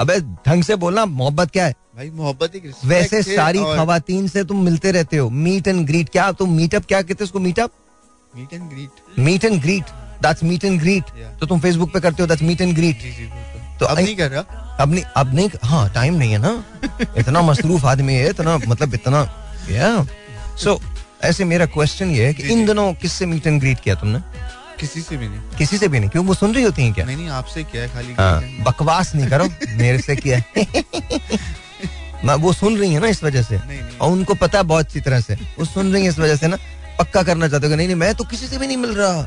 [0.00, 1.74] अबे ढंग से बोलना मोहब्बत क्या है?
[1.96, 5.86] भाई मोहब्बत एक respect वैसे सारी और खवातीन से तुम मिलते रहते हो। मीट एंड
[5.86, 7.70] ग्रीट क्या तुम मीटअप क्या कहते हो उसको meetup
[8.34, 9.18] meet and greet.
[9.18, 9.84] Meet and greet
[10.22, 11.04] that's meet and greet
[11.40, 12.98] तो तुम फेसबुक पे करते हो दैट्स मीट एंड ग्रीट
[13.80, 14.40] तो अब नहीं कर रहा?
[14.80, 16.64] अब नहीं अब नहीं हाँ टाइम नहीं है ना।
[17.18, 19.20] इतना मसरूफ आदमी है इतना मतलब इतना
[19.70, 20.06] या
[20.64, 20.80] सो
[21.24, 24.18] ऐसे मेरा क्वेश्चन ये है कि इन दिनों किससे मीट एंड ग्रीट किया तुमने?
[24.80, 26.24] किसी से भी नहीं। किसी से भी नहीं क्यों?
[26.26, 27.04] वो सुन रही होती हैं क्या?
[27.04, 29.44] नहीं नहीं आपसे क्या है खाली हाँ, बकवास नहीं करो
[29.76, 30.42] मेरे से किया
[32.24, 33.56] मैं वो सुन रही है ना इस वजह से?
[33.56, 36.18] नहीं, नहीं। और उनको पता है बहुत अच्छी तरह से। वो सुन रही है इस
[36.18, 36.56] वजह से ना
[36.98, 39.26] पक्का करना चाहते हो नहीं नहीं मैं तो किसी से भी नहीं मिल रहा।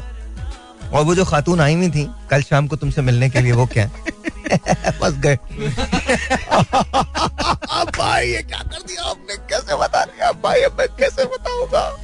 [0.93, 3.65] और वो जो खातून आई हुई थी कल शाम को तुमसे मिलने के लिए वो
[3.65, 3.91] क्या है?
[5.01, 5.35] फंस गए।
[7.99, 9.35] भाई ये क्या कर दिया आपने?
[9.35, 10.31] कैसे बता दिया?
[10.31, 11.97] भाई अब मैं कैसे बताऊँगा?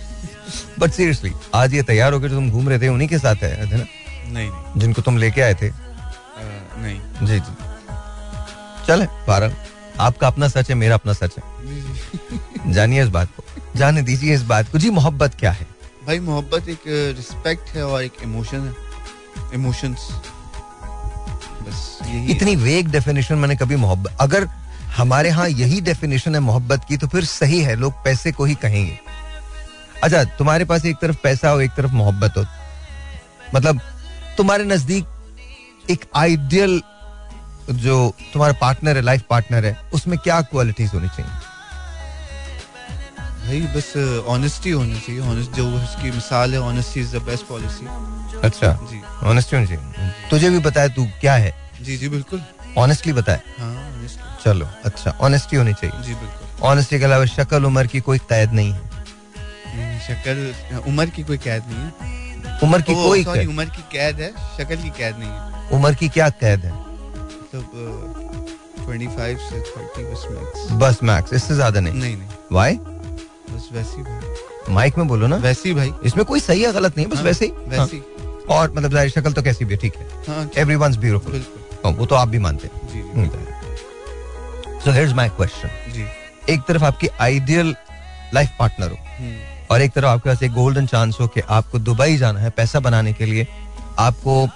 [0.80, 3.72] बट सीरियसली आज ये तैयार होकर जो तुम घूम रहे थे उन्हीं के साथ है
[3.72, 3.86] थे ना?
[4.32, 5.72] नहीं नहीं। जिनको तुम लेके आए थे?
[6.78, 7.56] नहीं। जी जी।
[8.88, 9.56] चले बारह।
[10.00, 11.44] आपका अपना सच है मेरा अपना सच है।
[12.74, 13.44] जानिए इस बात को।
[13.76, 15.68] जाने दीजिए इस बात को। जी मोहब्बत क्या है?
[16.08, 16.80] भाई मोहब्बत एक
[17.18, 18.74] रिस्पेक्ट है और एक इमोशन है।
[19.54, 20.08] इमोशंस
[21.68, 24.48] बस यही इतनी वेग डेफिनेशन मैंने कभी मोहब्बत अगर
[24.98, 28.56] हमारे यहाँ यही डेफिनेशन है मोहब्बत की तो फिर सही है लोग पैसे को ही
[28.56, 29.00] कहेंगे।
[30.04, 32.46] अच्छा तुम्हारे पास एक तरफ़ पैसा हो एक तरफ़ मोहब्बत हो।
[33.56, 33.82] मतलब
[34.38, 36.82] तुम्हारे नज़दीक एक आइडियल
[37.72, 37.98] जो
[38.34, 41.32] तुम्हारा पार्टनर है लाइफ पार्टनर है उसमें क्या क्वालिटीज होनी चाहिए?
[43.46, 43.94] भाई बस
[44.28, 47.86] ऑनेस्टी होनी चाहिए। ऑनेस्ट जो उसकी मिसाल है honesty is the best policy
[48.40, 51.54] अच्छा। जी। ऑनेस्टी होनी चाहिए। तुझे भी बताया तू क्या है?
[51.82, 52.42] जी जी बिल्कुल।
[52.78, 54.08] ऑनेस्टली बताए। हाँ
[54.44, 58.54] चलो अच्छा ऑनेस्टी होनी चाहिए। जी बिल्कुल। ऑनेस्टी के अलावा शक्ल उम्र की कोई कैद
[58.54, 63.82] नहीं है। शक्ल उम्र की कोई कैद नहीं है। उम्र की कोई सॉरी उम्र की
[63.92, 66.72] कैद है शक्ल की कैद नहीं है। उम्र की क्या कैद है?
[66.72, 67.66] मतलब
[68.86, 73.70] ट्वेंटी फाइव से थर्टी बस मैक्स बस मैक्स इससे ज़्यादा नहीं। नहीं नहीं। वाई बस
[73.72, 77.18] वैसी भाई। माइक में बोलो ना। वैसी भाई। इसमें कोई सही या गलत नहीं बस
[77.18, 78.15] हाँ, वैसे ही। वैसी। हाँ।
[78.50, 80.06] और मतलब ज़ाहिर शक्ल तो कैसी भी ठीक है।
[80.58, 81.46] एवरी वन ब्यूटिफुल
[81.88, 82.72] वो तो आप भी मानते हैं।
[84.84, 85.70] सो हियर्स माय क्वेश्चन
[86.50, 87.76] एक तरफ़ आपकी आइडियल
[88.34, 89.36] लाइफ पार्टनर हो हम्म,
[89.72, 92.80] और एक तरफ़ आपके पास एक गोल्डन चांस हो कि आपको दुबई जाना है पैसा
[92.80, 93.48] बनाने के लिए
[94.00, 94.48] आपको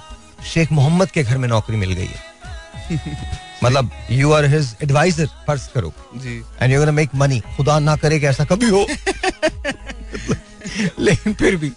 [0.46, 2.20] शेख मोहम्मद के घर में नौकरी मिल गई है।
[3.64, 8.20] मतलब यू आर हिज एडवाइजर फ़र्ज़ करो। जी। एंड यू मेक मनी खुदा ना करे
[8.20, 8.86] कि ऐसा कभी हो।
[11.00, 11.72] लेकिन फिर भी।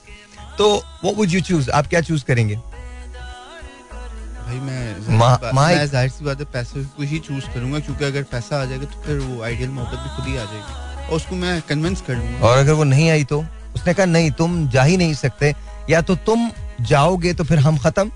[0.59, 2.57] तो व्हाट वुड यू चूज़ आप क्या चूज़ करेंगे?
[2.57, 7.55] भाई मैं मा- ज़ाहिर सी बात- मैं ज़ाहिर सी बात है पैसे को ही चूज़
[7.55, 10.45] करूँगा क्योंकि अगर पैसा आ जाएगा तो फिर वो आइडियल मोहब्बत भी खुद ही आ
[10.45, 13.45] जाएगी। और उसको मैं कन्विंस कर लूँगा। और अगर वो नहीं आई तो?
[13.75, 15.55] उसने कहा नहीं तुम जा ही नहीं सकते।
[15.91, 18.13] या तो तुम जाओगे तो फिर हम खत्म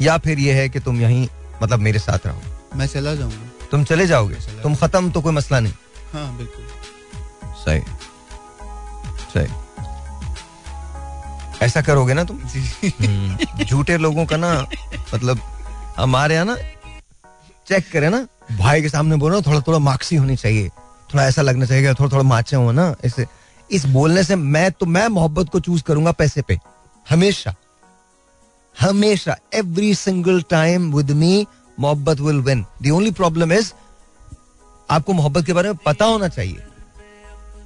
[0.00, 1.28] या फिर ये है कि तुम यहीं
[1.62, 2.42] मतलब मेरे साथ रहो।
[2.74, 4.34] मैं चला जाऊँगा। तुम चले जाओगे?
[4.34, 5.72] तुम खत्म तो कोई मसला नहीं।
[6.12, 6.64] हाँ बिल्कुल।
[7.44, 7.82] सही।
[9.34, 9.46] सही।
[11.62, 12.38] ऐसा करोगे ना तुम?
[13.64, 14.66] झूठे लोगों का ना
[15.14, 15.40] मतलब
[15.98, 16.56] हमारे यहाँ ना
[17.68, 18.26] चेक करे ना।
[18.58, 20.68] भाई के सामने बोलो थोड़ा थोड़ा मार्क्सी होनी चाहिए।
[21.14, 23.26] थोड़ा ऐसा लगना चाहिए थोड़ा थोड़ा माचे हो ना इसे
[23.70, 26.58] इस बोलने से मैं तो मैं मोहब्बत को चूज़ करूँगा पैसे पे।
[27.10, 27.54] हमेशा।
[28.80, 31.46] हमेशा। Every single time with me
[31.80, 33.72] मोहब्बत will win the only problem is
[34.90, 36.62] आपको मोहब्बत के बारे में पता होना चाहिए।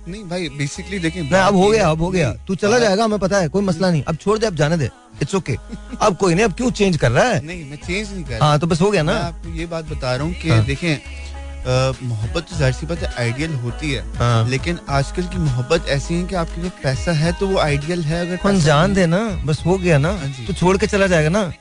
[0.09, 3.19] नहीं भाई बेसिकली देखिए नहीं अब हो गया अब हो गया। तू चला जाएगा हमें
[3.19, 4.89] पता है कोई मसला नहीं। अब छोड़ दे अब जाने दे।
[5.23, 5.57] इट्स ओके
[6.03, 7.45] अब कोई नहीं अब क्यों चेंज कर रहा है?
[7.47, 9.85] नहीं मैं चेंज नहीं कर रहा। हाँ तो बस हो गया ना। आपको ये बात
[9.87, 11.23] बता रहा हूँ कि हाँ। देखें
[11.65, 16.15] मोहब्बत तो ज़ाहिर सी बात है आइडियल होती है। हाँ। लेकिन आजकल की मोहब्बत ऐसी
[16.15, 19.63] है कि आपके लिए पैसा है तो वो आइडियल है अगर जान दे ना बस
[19.67, 21.53] हो गया ना। हाँ तो छोड़ के चला जाएगा ना।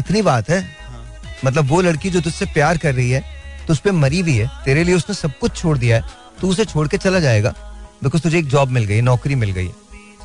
[0.00, 1.04] इतनी बात है। हाँ।
[1.44, 3.24] मतलब वो लड़की जो तुझसे प्यार कर रही है
[3.66, 6.50] तो उस पर मरी भी है। तेरे लिए उसने सब कुछ छोड़ दिया है। तू
[6.50, 7.54] उसे छोड़ के चला जाएगा।
[8.02, 9.70] बिकॉज़ तुझे एक जॉब मिल गई नौकरी मिल गई।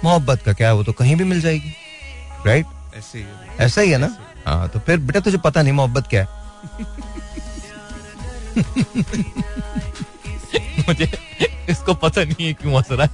[0.04, 0.74] मोहब्बत का क्या है?
[0.74, 1.74] वो तो कहीं भी मिल जाएगी।
[2.48, 2.66] राइट
[2.98, 3.26] ऐसे ही
[3.60, 4.18] ऐसा ही है ना?
[4.48, 6.28] हाँ तो फिर बेटा तुझे पता नहीं मोहब्बत क्या है।
[10.88, 11.12] मुझे
[11.70, 13.10] इसको पता नहीं है क्यों हंस रहा है।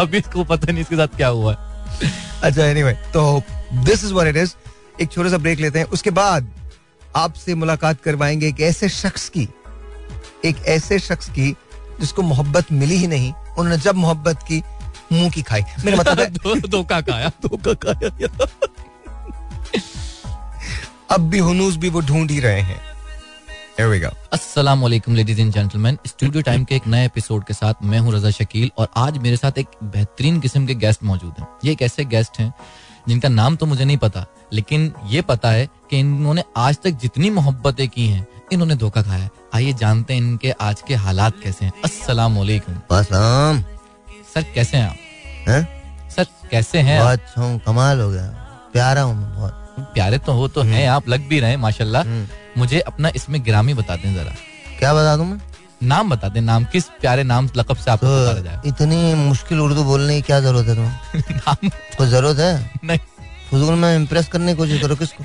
[0.00, 1.58] अभी इसको पता नहीं इसके साथ क्या हुआ है।
[2.42, 4.54] अच्छा एनीवे तो this is what it is
[5.00, 6.52] एक छोटा सा ब्रेक लेते हैं। उसके बाद
[7.16, 9.48] आपसे मुलाकात करवाएँगे एक ऐसे शख्स की।
[10.44, 11.56] एक ऐसे शख्स की
[12.02, 14.62] जिसको मोहब्बत मिली ही नहीं उन्होंने जब मोहब्बत की
[15.12, 18.28] मुँह की खाई। मेरा मतलब है दो- धोखा खाया। धोखा खाया।
[21.10, 22.80] अब भी हुनूस भी वो ढूंढ ही रहे हैं।
[23.80, 24.16] Here we go.
[24.32, 28.12] अस्सलाम वालेकुम ladies and gentleman studio time के एक नए एपिसोड के साथ मैं हूँ
[28.12, 31.82] रजा शकील और आज मेरे साथ एक बेहतरीन किस्म के गेस्ट मौजूद हैं। ये एक
[31.82, 32.54] ऐसे गेस्ट हैं
[33.08, 37.30] जिनका नाम तो मुझे नहीं पता लेकिन ये पता है कि इन्होंने आज तक जितनी
[37.30, 41.64] मोहब्बतें की हैं इन्होंने धोखा खाया है। आइए जानते हैं इनके आज के हालात कैसे
[41.64, 42.74] हैं। अस्सलाम वालेकुम।
[44.34, 44.96] सर कैसे हैं आप?
[45.48, 45.68] हैं?
[46.16, 48.26] सर कैसे हैं बहुत अच्छा हूँ कमाल हो गया।
[48.72, 49.52] प्यारा हूँ बहुत।
[49.94, 52.26] प्यारे तो हो तो हैं आप लग भी रहे हैं माशाल्लाह। हम्म।
[52.58, 54.32] मुझे अपना इसमें ग्रामी बता दें जरा।
[54.78, 55.40] क्या बता दूँ मैं?
[55.82, 59.60] नाम बता दें नाम किस प्यारे नाम लकब से आपको पुकारा जाए। तो इतनी मुश्किल
[59.60, 61.20] उर्दू बोलने की क्या ज़रूरत है तुम्हें?
[61.36, 61.68] नाम?
[61.68, 62.70] कोई ज़रूरत है?
[62.84, 62.98] नहीं।
[63.50, 65.24] फजूल में इम्प्रेस करने की कोशिश करो किसको?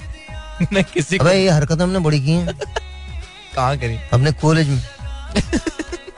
[0.74, 2.60] नहीं किसी अबे ये हरकत हमने बड़ी की हैं।
[3.58, 3.98] कहाँ करी?
[4.14, 4.82] अपने कॉलेज में।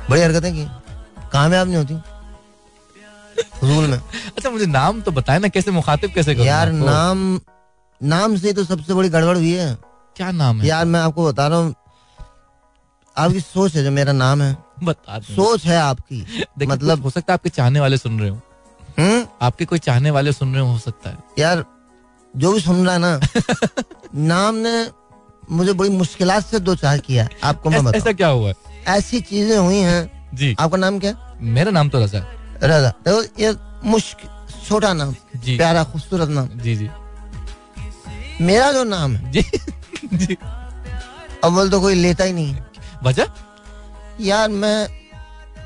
[0.10, 0.66] बड़ी हरकतें की।
[1.34, 1.96] कामयाब नहीं होती?
[3.56, 6.46] फजूल में। अच्छा मुझे नाम तो बताए ना कैसे मुखातिब कैसे करूँ?
[6.46, 7.40] यार नाम
[8.02, 9.74] नाम से तो सबसे बड़ी गड़बड़ हुई है।
[10.18, 10.68] क्या नाम है?
[10.68, 11.76] यार मैं आपको बता रहा हूँ
[13.18, 17.34] आपकी सोच है जो मेरा नाम है। बता सोच है आपकी। मतलब हो सकता है
[17.34, 18.40] आपके चाहने वाले सुन रहे हो।
[19.00, 19.26] हम्म?
[19.42, 21.64] आपके कोई चाहने वाले सुन रहे हो सकता है। यार
[22.34, 23.20] जो भी सुन रहा है ना
[24.30, 24.76] नाम ने
[25.52, 28.54] मुझे बड़ी मुश्किल से दो चार किया। आपको मैं ऐसा, क्या हुआ?
[28.88, 31.38] ऐसी चीज़ें हुई हैं। जी। आपका नाम क्या?
[31.42, 32.20] मेरा नाम तो रजा।
[32.64, 34.30] रजा। देखो ये मुश्किल
[34.68, 36.90] छोटा नाम। जी। प्यारा खूबसूरत नाम। जी जी।
[38.42, 39.42] मेरा जो नाम है। जी।
[40.14, 40.38] जी।
[41.44, 42.56] अव्वल तो कोई लेता ही नहीं।
[43.04, 43.26] वजह?
[44.22, 44.88] यार मैं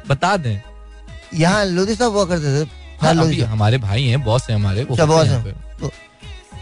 [0.08, 0.62] बता दें।
[1.34, 2.70] यहाँ लोधी साहब हुआ करते थे।
[3.02, 5.56] हाँ, अभी हमारे भाई हैं बॉस हैं हमारे वो अच्छा, बॉस हैं।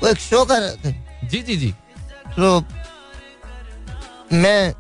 [0.02, 0.96] वो एक शो कर रहे थे।
[1.28, 1.72] जी जी जी।
[2.30, 2.62] तो
[4.34, 4.74] मैं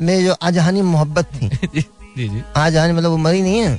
[0.00, 1.48] मेरी जो आजहानी मोहब्बत थी।
[2.16, 3.76] जी जी आजहानी मतलब वो मरी नहीं है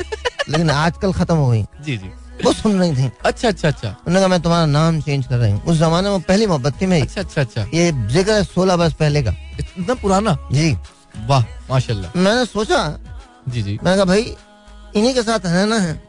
[0.49, 2.09] लेकिन आजकल खत्म हो गई। जी जी।
[2.45, 5.51] वो सुन रही थी। अच्छा अच्छा अच्छा। उन्होंने कहा मैं तुम्हारा नाम चेंज कर रही
[5.51, 8.76] हूँ। उस जमाने में पहली मोहब्बत थी मेरी। अच्छा अच्छा अच्छा। ये ज़िक्र है सोलह
[8.78, 10.38] बरस पहले का। इतना पुराना?
[10.51, 10.78] जी।
[11.28, 12.99] वाह माशाल्लाह। मैंने सोचा
[13.49, 14.36] जी जी। मैंने कहा भाई
[14.95, 16.01] इन्हीं के साथ रहना है।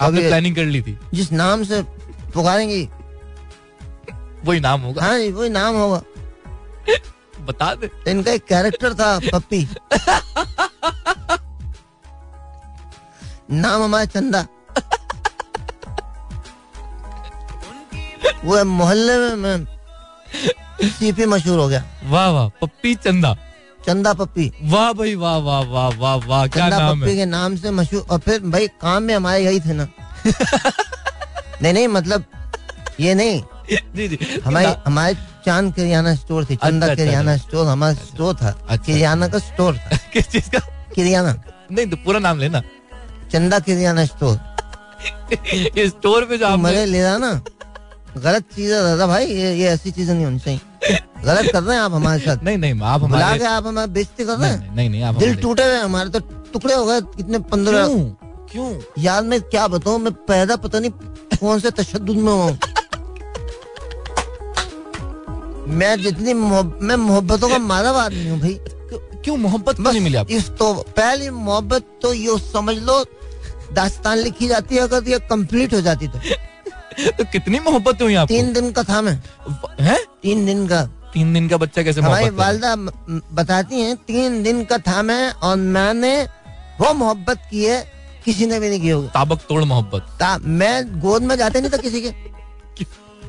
[0.00, 1.82] आपने प्लानिंग कर ली थी। जिस नाम से
[2.34, 2.88] पुकारेंगी।
[4.44, 6.02] वही नाम होगा। हाँ जी वही नाम होगा।
[7.48, 9.66] बता दे। इनका एक कैरेक्टर था पप्पी।
[13.50, 14.46] नाम हमारा चंदा।
[18.44, 19.66] वो मोहल्ले में
[20.82, 23.34] सीपी मशहूर हो गया। वाह वाह पप्पी चंदा।
[23.86, 27.56] चंदा पप्पी। वाह भाई वाह वाह वाह वाह वाह क्या नाम पप्पी है। के नाम
[27.56, 29.86] से मशहूर और फिर भाई काम में हमारे यही थे ना।
[31.62, 32.24] नहीं नहीं मतलब
[33.00, 33.42] ये नहीं।
[33.96, 35.14] जी जी। हमारे हमारे
[35.46, 39.38] चाँद किरियाना स्टोर थी चंदा अच्छा, अच्छा, किरियाना स्टोर हमारा स्टोर था अच्छा। किरियाना का
[39.38, 40.58] स्टोर था। किस चीज़ का?
[40.94, 41.34] किरियाना।
[41.72, 42.62] नहीं तो पूरा नाम लेना।
[43.32, 44.36] चंदा किरियाना स्टोर।
[45.88, 47.32] स्टोर पे जो मज़े ले रहा ना
[48.16, 50.60] गलत चीज़ है दादा भाई ये ये ऐसी चीज़ें नहीं होनी चाहिए।
[51.24, 53.90] गलत कर रहे हैं आप हमारे साथ। नहीं नहीं आप बुला हमारे के आप हमारी
[53.92, 56.20] बेइज्जती कर रहे हैं। नहीं नहीं आप दिल टूटे हुए हमारे तो
[56.52, 57.86] टुकड़े हो गए कितने पंद्रह
[58.52, 58.70] क्यों?
[58.98, 60.90] यार मैं क्या बताऊँ मैं पैदा पता नहीं
[61.40, 62.58] कौन से तशद में हूँ।
[65.68, 66.34] मैं जितनी
[66.86, 68.58] मैं मोहब्बतों का मारा आदमी हूँ भाई।
[69.24, 70.34] क्यों- मोहब्बत नहीं मिली आपको?
[70.34, 73.04] इस तो पहली मोहब्बत तो ये समझ लो
[73.72, 76.18] दास्तान लिखी जाती है अगर ये कंप्लीट हो जाती तो।
[77.10, 78.34] तो कितनी मोहब्बत हुई आपको?
[78.34, 79.22] तीन दिन का था मैं।
[79.80, 80.04] है?
[80.22, 82.76] तीन दिन का। तीन दिन का बच्चा कैसे हमारी वालदा
[83.32, 86.28] बताती हैं तीन दिन का था मैं और मैंने
[86.80, 87.92] वो मोहब्बत की है
[88.24, 91.70] किसी ने भी नहीं की होगी। ताबक तोड़ मोहब्बत। ता- मैं गोद में जाते नहीं
[91.70, 92.41] था किसी के?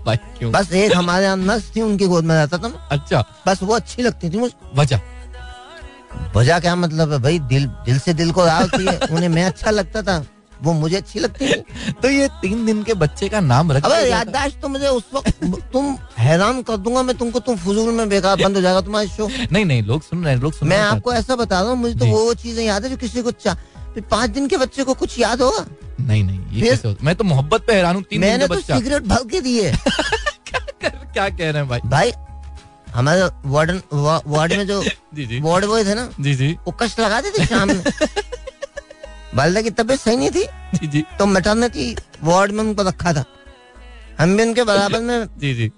[0.05, 0.51] भाई क्यों?
[0.51, 3.75] बस एक हमारे यहाँ नर्स थी उनकी गोद में जाता था मैं। अच्छा। बस वो
[3.75, 4.99] अच्छी लगती थी मुझे। वजह?
[6.35, 7.39] वजह क्या मतलब है भाई?
[7.39, 10.23] दिल दिल से दिल को राह होती है उन्हें मैं अच्छा लगता था
[10.63, 14.09] वो मुझे अच्छी लगती थी। तो ये तीन दिन के बच्चे का नाम रख अबे
[14.09, 15.43] याददाश्त तो मुझे उस वक्त
[15.73, 19.29] तुम हैरान कर दूँगा मैं तुमको तुम फजूल में बेकार बंद हो जाएगा तुम्हारा शो।
[19.51, 21.95] नहीं नहीं लोग सुन रहे हैं लोग सुन मैं आपको ऐसा बता रहा हूँ मुझे
[21.99, 23.31] तो वो चीज़ें याद है जो किसी को
[24.01, 25.65] पाँच दिन के बच्चे को कुछ याद होगा?
[25.99, 29.03] नहीं नहीं ये कैसे होता मैं तो मोहब्बत पे हैरान हूँ तीन मैंने तो सिगरेट
[29.03, 29.71] भर के दिए।
[30.83, 31.79] क्या कह रहे हैं भाई?
[31.85, 32.11] भाई
[32.95, 34.81] हमारे वार्डन वार्ड में जो
[35.43, 37.83] वार्ड बॉय थे ना जी जी। वो कष्ट लगाते थे शाम में।
[39.35, 40.43] वालदा की तबीयत सही नहीं थी
[40.77, 43.23] जी जी। तो मेटर्निटी वार्ड में उनको रखा था।
[44.19, 45.71] हम भी उनके बराबर में जी जी।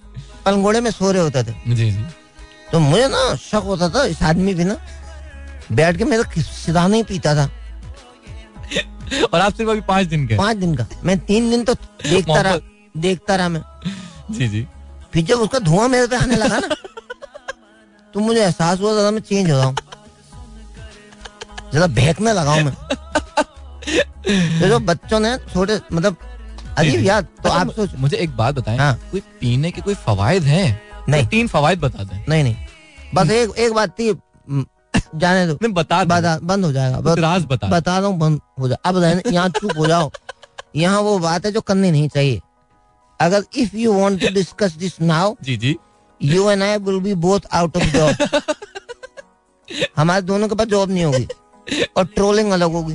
[0.45, 2.03] पलंगोड़े में सो रहे होते थे। जी जी।
[2.71, 4.77] तो मुझे ना शक होता था इस आदमी भी ना
[5.71, 7.49] बैठ के मेरा सिरा नहीं पीता था।
[9.33, 10.85] और आप सिर्फ़ अभी पाँच दिन के पाँच दिन का?
[11.03, 12.57] मैं तीन दिन तो देखता रहा
[12.97, 13.61] देखता रहा मैं।
[14.31, 14.65] जी जी।
[15.13, 16.67] फिर जब उसका धुआँ मेरे पे आने लगा ना
[18.13, 19.75] तो मुझे एहसास हुआ दादा मैं चेंज हो रहा हूँ।
[21.73, 22.73] जरा बहकने लगा हूँ मैं।
[24.61, 26.17] तो जो बच्चों ने छोटे मतलब
[26.77, 29.93] अजीब याद तो अच्छा, आप सोच मुझे एक बात बताएँ। हाँ। कोई पीने के कोई
[29.95, 30.81] फवायद हैं?
[31.09, 32.55] नहीं। तो तीन फवायद बता दें। नहीं नहीं।
[33.13, 34.11] बस एक एक बात थी
[35.15, 38.39] जाने दो। नहीं बता बता बंद हो जाएगा। बस राज बता बता रहा हूँ बंद
[38.59, 40.11] हो जाए अब यहाँ चुप हो जाओ।
[40.75, 42.41] यहाँ वो बात है जो करनी नहीं चाहिए।
[43.19, 45.75] अगर if you want to discuss this now ji ji.
[46.21, 48.15] You and I will be both out of job
[49.97, 51.27] हमारे दोनों के पास जॉब नहीं होगी।
[51.97, 52.93] और ट्रोलिंग अलग होगी।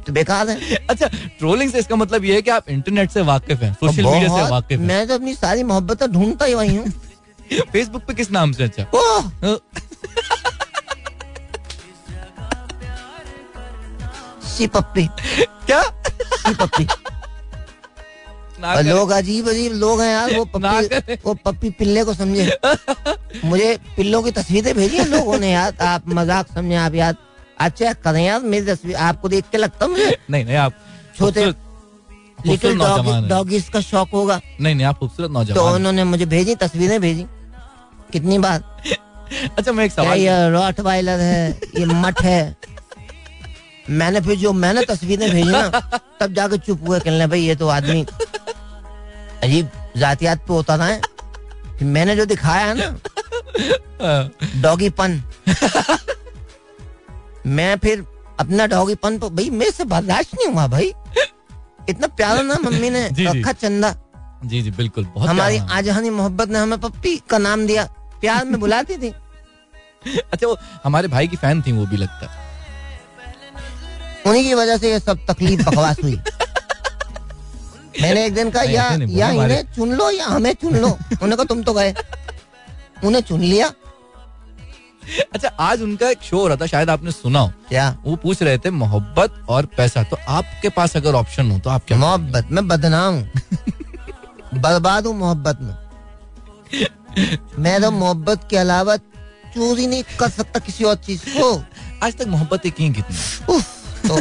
[0.00, 1.06] तो बेकार है। अच्छा
[1.38, 4.50] ट्रोलिंग से इसका मतलब ये है कि आप इंटरनेट से वाकिफ हैं सोशल मीडिया से
[4.50, 6.92] वाकिफ हैं। मैं तो अपनी सारी मोहब्बतें ढूंढता ही वही हूँ।
[7.50, 8.64] फेसबुक पे किस नाम से?
[8.64, 8.84] अच्छा।
[14.50, 15.06] सी पप्पी
[15.66, 15.82] क्या?
[16.48, 16.86] पप्पी।
[18.84, 22.58] लोग अजीब अजीब लोग हैं यार वो पप्पी वो पप्पी पिल्ले को समझे।
[23.44, 27.16] मुझे पिल्लों की तस्वीरें भेजी हैं लोगों ने यार आप मज़ाक समझे आप यार।
[27.60, 30.16] अच्छा करें यार मेरी तस्वीर आपको देख के लगता मुझे?
[30.30, 30.72] नहीं नहीं आप
[31.18, 31.46] छोटे
[32.46, 32.78] लिटिल
[33.28, 37.00] डॉगीज का शौक होगा। नहीं नहीं आप खूबसूरत तो नौजवान हैं। उन्होंने मुझे भेजी तस्वीरें
[37.00, 37.26] भेजी।
[38.16, 38.62] कितनी बार
[39.58, 41.50] अच्छा मैं एक सवाल ये रॉट वाइलर है?
[41.78, 42.56] ये मठ है?
[43.90, 45.68] मैंने फिर जो मैंने तस्वीरें भेजी ना
[46.20, 48.04] तब जाके चुप हुए कहने भाई ये तो आदमी
[49.42, 51.00] अजीब जातियात पे होता है?
[51.82, 52.86] मैंने जो दिखाया है ना
[54.02, 54.30] हाँ,
[54.62, 55.22] डॉगी पन
[57.46, 58.04] मैं फिर
[58.40, 60.92] अपना डॉगी पन तो भाई मेरे से बर्दाश्त नहीं हुआ भाई।
[61.88, 63.94] इतना प्यारा ना मम्मी ने। रखा चंदा।
[64.44, 67.88] जी जी बिल्कुल बहुत हमारी। आजहानी मोहब्बत ने हमें पप्पी का नाम दिया।
[68.20, 69.12] प्यार में बुलाती थी।
[70.32, 72.30] अच्छा वो हमारे भाई की फ़ैन थी वो भी लगता।
[74.26, 76.16] उन्हीं की वजह से ये सब तकलीफ़ बकवास हुई।
[78.02, 81.44] मैंने एक दिन कहा या या इन्हें चुन लो या हमें चुन लो। उन्होंने कहा
[81.44, 81.94] तुम तो गए।
[83.04, 83.72] उन्हें चुन लिया।
[85.34, 87.96] अच्छा आज उनका एक शो हो रहा था शायद आपने सुना हो। क्या?
[88.04, 91.84] वो पूछ रहे थे मोहब्बत और पैसा। तो आपके पास अगर ऑप्शन हो तो आप
[91.84, 93.22] क्या मोहब्बत में बदनाम
[94.54, 95.74] बर्बाद हूँ मोहब्बत में।
[97.58, 98.96] मैं तो मोहब्बत के अलावा
[99.54, 101.54] चोरी नहीं कर सकता किसी और चीज़ को।
[102.02, 103.16] आज तक मोहब्बतें की कितनी?
[104.08, 104.14] तो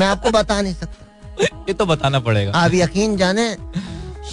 [0.00, 3.48] मैं आपको बता नहीं सकता। ये तो बताना पड़ेगा। आप यकीन जाने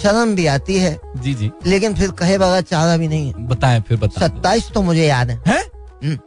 [0.02, 3.80] शर्म भी आती है जी जी। लेकिन फिर कहे बगैर चारा भी नहीं है। बताएँ
[3.88, 5.62] फिर बताएँ। सत्ताईस तो मुझे याद है। हैं?
[6.04, 6.18] हम्म।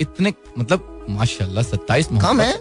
[0.00, 2.54] इतने मतलब माशाल्लाह सत्ताईस कम है।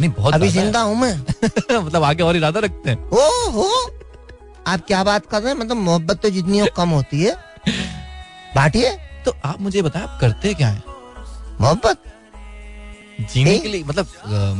[0.00, 1.14] नहीं बहुत अभी ज़िंदा हूँ मैं।
[1.84, 3.68] मतलब आगे और इरादा रखते हैं। ओ हो
[4.66, 5.58] आप क्या बात कर रहे हैं?
[5.60, 7.34] मतलब मोहब्बत तो जितनी हो कम होती है।
[8.56, 8.90] बाटिए।
[9.24, 10.82] तो आप मुझे बताएँ आप करते क्या है?
[11.60, 12.02] मोहब्बत?
[13.32, 14.06] जीने। के लिए मतलब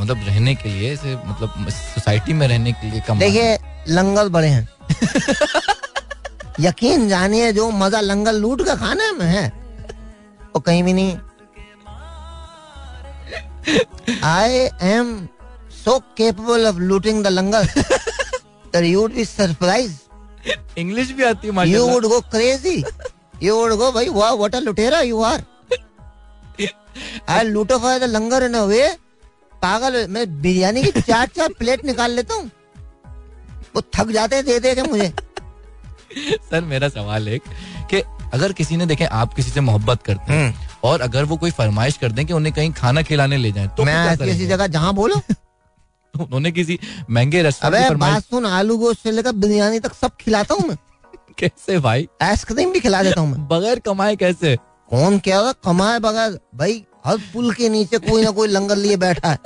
[0.01, 3.57] मतलब रहने के लिए ऐसे मतलब सोसाइटी में रहने के लिए कम देखिए
[3.89, 4.67] लंगर बड़े हैं।
[6.59, 9.47] यकीन जानिए जो मज़ा लंगर लूट का खाने में है
[10.55, 11.17] वो कहीं भी नहीं।
[14.23, 14.51] I
[14.91, 15.27] am
[15.85, 17.67] so capable of looting the langar.
[18.73, 19.99] That you would be surprised.
[20.77, 22.77] English भी आती है you माशाल्लाह would go crazy.
[23.43, 25.41] You would go भाई वाह what a लुटेरा you are.
[27.29, 28.87] I लूटोफाई the langar in a way
[29.61, 32.49] पागल मैं बिरयानी की चार चार प्लेट निकाल लेता हूँ।
[33.75, 35.13] वो थक जाते हैं दे दे के मुझे।
[36.49, 37.37] सर मेरा सवाल है
[37.91, 38.01] कि
[38.33, 41.97] अगर किसी ने देखे आप किसी से मोहब्बत करते हैं और अगर वो कोई फरमाइश
[41.97, 43.95] कर दें कि उन्हें कहीं खाना खिलाने ले जाए तो मैं
[44.27, 45.21] ऐसी जगह जहाँ बोलो।
[46.19, 46.79] उन्होंने किसी
[47.09, 50.77] महँगे रेस्टोरेंट बात सुन आलू गोश्त से लेकर बिरयानी तक सब खिलाता हूँ मैं।
[51.39, 52.07] कैसे भाई?
[52.21, 54.55] आइसक्रीम भी खिला देता हूँ मैं। बगैर कमाए कैसे?
[54.89, 56.39] कौन कह रहा कमाए बगैर?
[56.55, 59.37] भाई हर पुल के नीचे कोई ना कोई लंगर लिए बैठा है।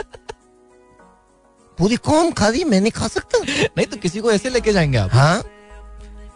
[1.78, 3.38] पूरी कौम खा रही मैं नहीं खा सकता।
[3.78, 5.10] नहीं तो किसी को ऐसे लेके जाएँगे आप?
[5.14, 5.42] हाँ।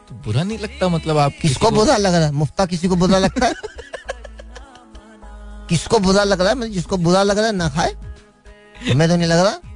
[0.09, 2.31] तो बुरा नहीं लगता मतलब आप किसको बुरा लग रहा है?
[2.31, 3.53] मुफ्ता किसी को बुरा लगता है?
[5.69, 6.55] किसको बुरा लग रहा है?
[6.55, 7.91] मतलब जिसको बुरा लग रहा है ना खाए।
[8.89, 9.74] तुम्हें तो नहीं लग रहा।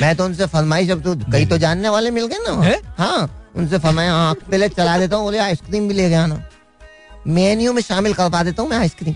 [0.00, 3.50] मैं तो उनसे फरमाइश अब तो कई तो जानने वाले मिल गए ना। हाँ?
[3.56, 6.42] उनसे फरमाया हाँ पहले चला देता हूँ बोले आइसक्रीम भी ले गया ना।
[7.26, 9.14] मेन्यू में शामिल करवा देता हूँ मैं आइसक्रीम।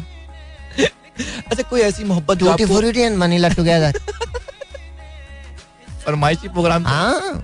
[1.50, 3.98] अच्छा कोई ऐसी मोहब्बत ट्यूटी आपको फ्रूटी एंड वनीला टुगेदर
[6.04, 7.42] फरमाइशी प्रोग्राम हाँ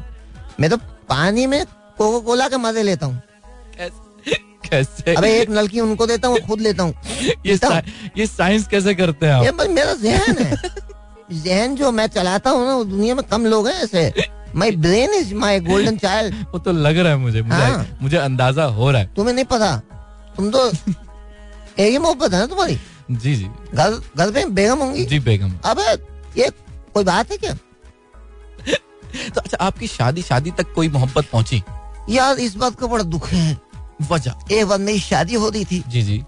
[0.60, 0.76] मैं तो
[1.08, 1.64] पानी में
[1.98, 3.22] कोको कोला के मज़े लेता हूँ।
[4.64, 5.14] कैसे?
[5.14, 6.94] अबे एक नलकी उनको देता हूँ खुद लेता हूँ।
[7.46, 7.58] ये
[8.18, 10.56] ये साइंस कैसे करते हैं ये आप बस मेरा जहन है।
[11.32, 14.12] जहन जो मैं चलाता हूँ ना वो दुनिया में कम लोग हैं ऐसे।
[14.56, 18.16] My brain is my golden child वो तो लग रहा है मुझे मुझे हाँ। मुझे
[18.16, 19.76] अंदाज़ा हो रहा है। तुम्हें नहीं पता?
[20.36, 20.68] तुम तो
[21.78, 22.78] एक ही मोहब्बत है ना तुम्हारी?
[23.10, 25.04] जी जी। घर घर पे बेगम होंगी?
[25.04, 25.92] जी बेगम। अबे
[26.40, 26.50] ये
[26.94, 27.52] कोई बात है क्या?
[29.34, 31.62] तो अच्छा आपकी शादी शादी तक कोई मोहब्बत पहुँची?
[32.10, 33.56] यार इस बात का बड़ा दुख है।
[34.10, 34.34] वजह?
[34.52, 36.18] एक बार मेरी शादी हो रही थी। जी जी।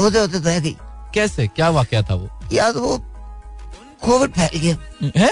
[0.00, 0.76] होते होते रह गई।
[1.14, 1.46] कैसे?
[1.46, 2.28] क्या वाक्य था वो?
[2.52, 2.96] यार वो
[4.04, 4.76] कोविड फैल गया।
[5.16, 5.30] है?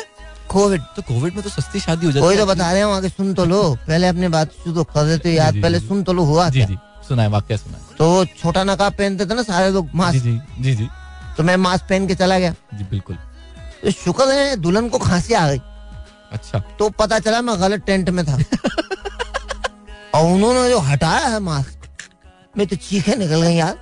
[0.48, 3.08] कोविड। तो कोविड में तो सस्ती शादी हो जाती कोई तो बता रहे हो आगे
[3.08, 6.22] सुन तो लो। पहले अपने बात शुरू कर देते हो यार पहले सुन तो लो
[6.24, 6.76] हुआ जी जी
[7.08, 10.38] सुना है वाकया सुना तो वो छोटा नकाब पहनते थे ना सारे लोग मास्क। जी
[10.60, 10.88] जी जी
[11.36, 13.16] तो मैं मास्क पहन के चला गया। जी बिल्कुल।
[13.82, 15.60] तो शुक्र है दुल्हन को खांसी आ गई।
[16.32, 18.34] अच्छा। तो पता चला मैं गलत टेंट में था।
[20.14, 21.88] और उन्होंने जो हटाया है मास्क
[22.58, 23.78] मैं तो चीखे निकल गई यार।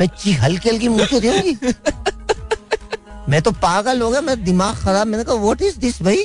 [0.00, 1.56] मैं चीख हल्की हल्की मुँह से होंगी।
[3.28, 6.24] मैं तो पागल हो गया मैं दिमाग खराब मैंने कहा व्हाट इज़ दिस भाई?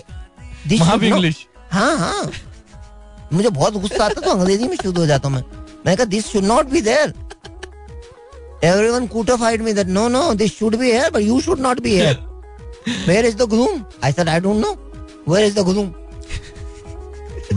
[0.80, 2.30] Not- इंग्लिश हाँ हाँ।
[3.34, 5.44] मुझे बहुत गुस्सा आता तो अंग्रेज़ी में शुरू हो जाता हूँ मैं।
[5.86, 7.14] मैंने कहा this should not be there
[8.64, 11.96] everyone कूटाफाइड me that no no this should be here but you should not be
[11.96, 12.20] here
[13.08, 14.72] where is the groom I said I don't know
[15.30, 15.94] where is the groom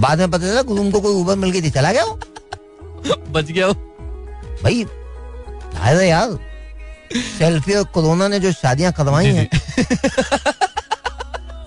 [0.01, 2.18] बाद में पता चला groom को कोई Uber मिल गई थी। चला गया वो।
[3.32, 3.74] बच गया वो।
[4.62, 4.84] भाई
[6.09, 6.30] यार।
[7.14, 9.48] सेल्फी और कोरोना ने जो शादियाँ करवाई हैं।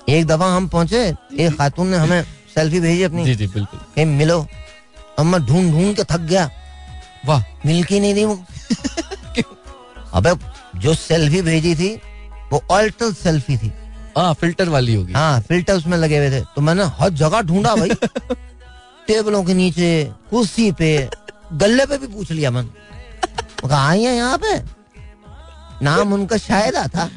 [0.10, 1.02] एक दफ़ा हम पहुँचे
[1.40, 2.24] एक खातून ने हमें
[2.56, 4.40] सेल्फी भेजी अपनी। जी जी बिल्कुल। कहीं मिलो।
[5.20, 6.50] अब मैं ढूंढ ढूंढ के थक गया।
[7.26, 8.44] वाह। मिल की नहीं रही वो
[10.14, 10.34] अबे
[10.80, 11.94] जो सेल्फी भेजी थी
[12.52, 13.72] वो अल्टर सेल्फी थी।
[14.18, 17.76] हाँ फ़िल्टर वाली होगी। हाँ फ़िल्टर उसमें लगे हुए थे। तो मैंने हर जगह ढूंढा
[17.76, 17.90] भाई।
[19.08, 19.90] टेबलों के नीचे
[20.30, 21.10] कुर्सी पे
[21.54, 24.79] गले पे भी पूछ लिया मैंने। आई है यहाँ पे?
[25.82, 27.10] नाम उनका शायदा था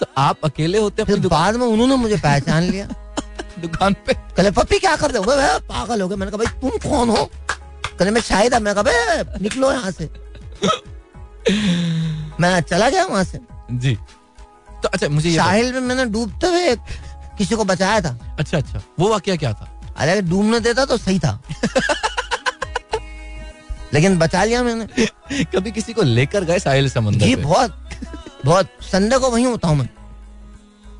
[0.00, 2.86] तो आप अकेले होते फिर बाद में उन्होंने मुझे पहचान लिया।
[3.58, 5.58] दुकान पे। कहले पप्पी क्या कर रहे हो?
[5.58, 7.30] पागल हो गए मैंने कहा भाई तुम कौन हो?
[7.98, 10.10] कहले मैं शाहिदा मैं कहा "बे, निकलो यहाँ से।
[12.40, 13.40] मैं चला गया वहाँ से।
[13.72, 13.94] जी।
[14.82, 16.76] तो अच्छा मुझे ये साहिल में मैंने डूबते हुए
[17.38, 19.94] किसी को बचाया था। अच्छा अच्छा। वो वाक्य क्या था?
[19.96, 21.40] अरे डूबने देता तो सही था।
[23.94, 25.06] लेकिन बचा लिया मैंने
[25.54, 27.76] कभी किसी को लेकर गए साहिल समंदर जी बहुत
[28.44, 29.88] बहुत संडे को वहीं होता हूँ मैं।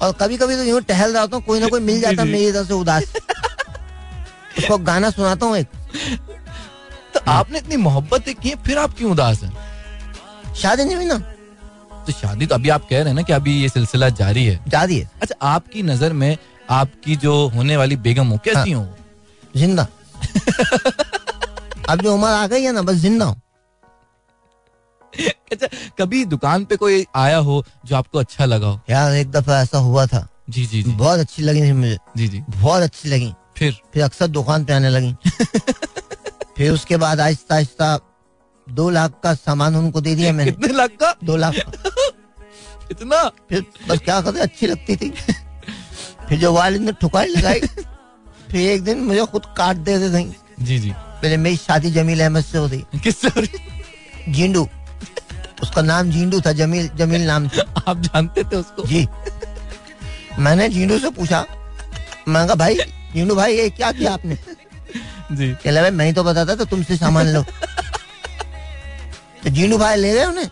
[0.03, 2.29] और कभी कभी तो यूँ टहल रहा होता हूँ कोई ना कोई मिल जाता है।
[2.29, 3.13] मेरी तरफ़ से उदास।
[4.59, 5.67] उसको गाना सुनाता हूँ एक।
[7.15, 9.53] तो आपने इतनी मोहब्बत की फिर आप क्यों उदास हैं?
[10.55, 11.19] शादी नहीं हुई ना?
[12.07, 14.61] तो शादी तो अभी आप कह रहे हैं ना कि अभी ये सिलसिला जारी है।
[14.69, 16.37] जादी है। अच्छा आपकी नज़र में
[16.71, 18.97] आपकी जो होने वाली बेगम हो कैसी हाँ। हो
[19.57, 19.87] ज़िंदा।
[21.89, 23.41] अब जो उम्र आ गई है ना बस ज़िंदा हूँ।
[25.53, 25.67] अच्छा
[25.99, 28.81] कभी दुकान पे कोई आया हो जो आपको अच्छा लगा हो?
[28.91, 32.29] यार एक दफ़ा ऐसा हुआ था। जी जी जी। बहुत अच्छी लगी थी मुझे। जी
[32.29, 33.77] जी। बहुत अच्छी लगी। फिर?
[33.95, 35.15] फिर अक्सर दुकान पे आने लगी।
[36.57, 37.99] फिर उसके बाद आहिस्ता आहिस्ता
[38.69, 41.15] दो लाख का सामान उनको दे दिया मैंने। कितने लाख का?
[41.25, 41.91] दो लाख का।
[42.91, 43.29] इतना?
[43.29, 45.11] फिर बस क्या करते अच्छी लगती थी।
[46.29, 47.61] फिर जो वालिद ने ठुकाई लगाई
[48.51, 50.25] फिर एक दिन मुझे खुद काट दे थे।
[50.65, 52.85] जी जी। पहले मेरी शादी जमील अहमद से हो रही?
[53.05, 53.29] किससे
[55.63, 58.83] उसका नाम जिंडू था जमील जमील नाम था। आप जानते थे उसको?
[58.83, 59.07] जी।
[60.39, 61.45] मैंने जिंडू से पूछा।
[62.29, 62.75] मैं कहा भाई
[63.15, 64.37] जिंडू भाई ये क्या किया आपने?
[65.33, 67.43] जी। कहला भाई मैं ही तो बताता तो तुमसे सामान लो।
[69.43, 70.51] तो जिंडू भाई ले गए उन्हें।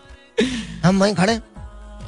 [0.83, 1.39] हम वहीं खड़े।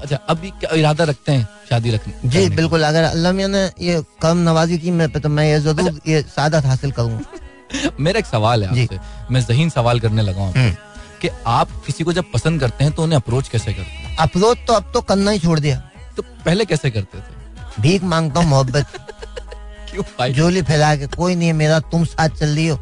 [0.01, 2.30] अच्छा अभी क्या इरादा रखते हैं शादी रखने?
[2.30, 5.99] जी बिल्कुल। अगर अल्लाह मियाँ ने ये कम नवाजी की मैं तो मैं ये ज़रूर
[6.08, 7.45] ये सादत हासिल करूँगा।
[7.99, 8.99] मेरा एक सवाल है आपसे।
[9.32, 10.76] मैं जहीन सवाल करने लगा हूँ हम्म।
[11.22, 14.18] कि आप किसी को जब पसंद करते हैं तो उन्हें अप्रोच कैसे करते हैं?
[14.18, 17.82] अप्रोच तो अब तो करना ही छोड़ दिया। तो पहले कैसे करते थे?
[17.82, 18.86] भीख माँगता हूँ मोहब्बत।
[19.91, 20.34] क्यों भाई?
[20.34, 22.78] झोली फैला के कोई नहीं है मेरा तुम साथ चल रही हो।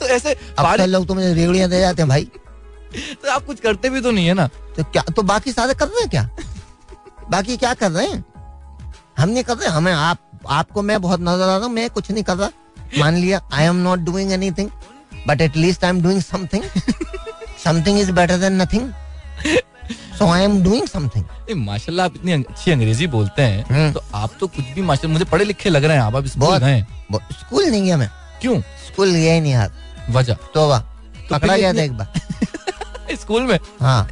[0.00, 2.24] तो ऐसे अब बारिश- लोग तो मुझे रेवड़ियाँ दे जाते हैं भाई।
[3.22, 4.46] तो आप कुछ करते भी तो नहीं है ना?
[4.46, 6.30] तो क्या तो बाकी सारे कर रहे हैं क्या?
[7.30, 8.24] बाकी क्या कर रहे हैं?
[9.18, 10.18] हम नहीं कर रहे हमें आप
[10.50, 12.50] आपको मैं बहुत नज़र आ रहा हूँ मैं कुछ नहीं कर रहा।
[12.98, 14.70] मान लिया I am not doing anything
[15.26, 16.64] but at least I am doing something
[17.64, 18.92] something is better than nothing
[20.18, 24.32] so I am doing something माशाल्लाह आप इतनी अच्छी अंग्रेज़ी बोलते हैं हम्म। तो आप
[24.40, 27.18] तो कुछ भी माशा मुझे पढ़े लिखे लग रहे हैं आप अब स्कूल गए। हैं।
[27.32, 28.10] स्कूल नहीं गया मैं।
[28.40, 28.60] क्यों?
[28.60, 29.72] स्कूल गया ही नहीं यार
[30.10, 30.34] वजह?
[30.34, 33.58] तोबा तो पकड़ा गया था एक बार। स्कूल में?
[33.80, 34.08] हाँ।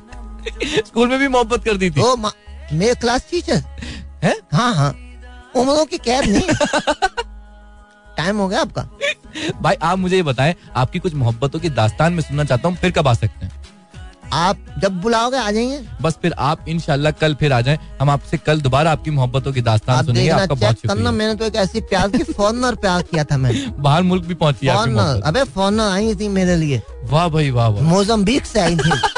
[0.86, 2.34] स्कूल में भी मोहब्बत कर दी थी। ओ मा-
[2.72, 3.64] मेरे क्लास टीचर।
[4.24, 4.36] हैं?
[4.54, 4.90] हाँ हाँ।
[5.56, 6.42] उम्रों की कैद नहीं।
[8.18, 8.88] टाइम हो गया आपका?
[9.62, 12.90] भाई आप मुझे ये बताएँ आपकी कुछ मोहब्बतों की दास्तान में सुनना चाहता हूँ फिर
[12.90, 13.52] कब आ सकते हैं?
[14.32, 15.78] आप जब बुलाओगे आ जाएँगे?
[16.02, 19.60] बस फिर आप इंशाल्लाह कल फिर आ जाएँ हम आपसे कल दोबारा आपकी मोहब्बतों की
[19.68, 23.24] दास्तान आप सुनेंगे आपका बहुत करना मैंने तो एक ऐसी प्यार की फॉरनर प्यार किया
[23.24, 27.50] था मैंने बाहर मुल्क भी पहुँची फॉरनर अबे फॉरनर आई थी मेरे लिए। वाह भाई
[27.50, 28.90] वाह वाह। मोजम्बिक से आई थी।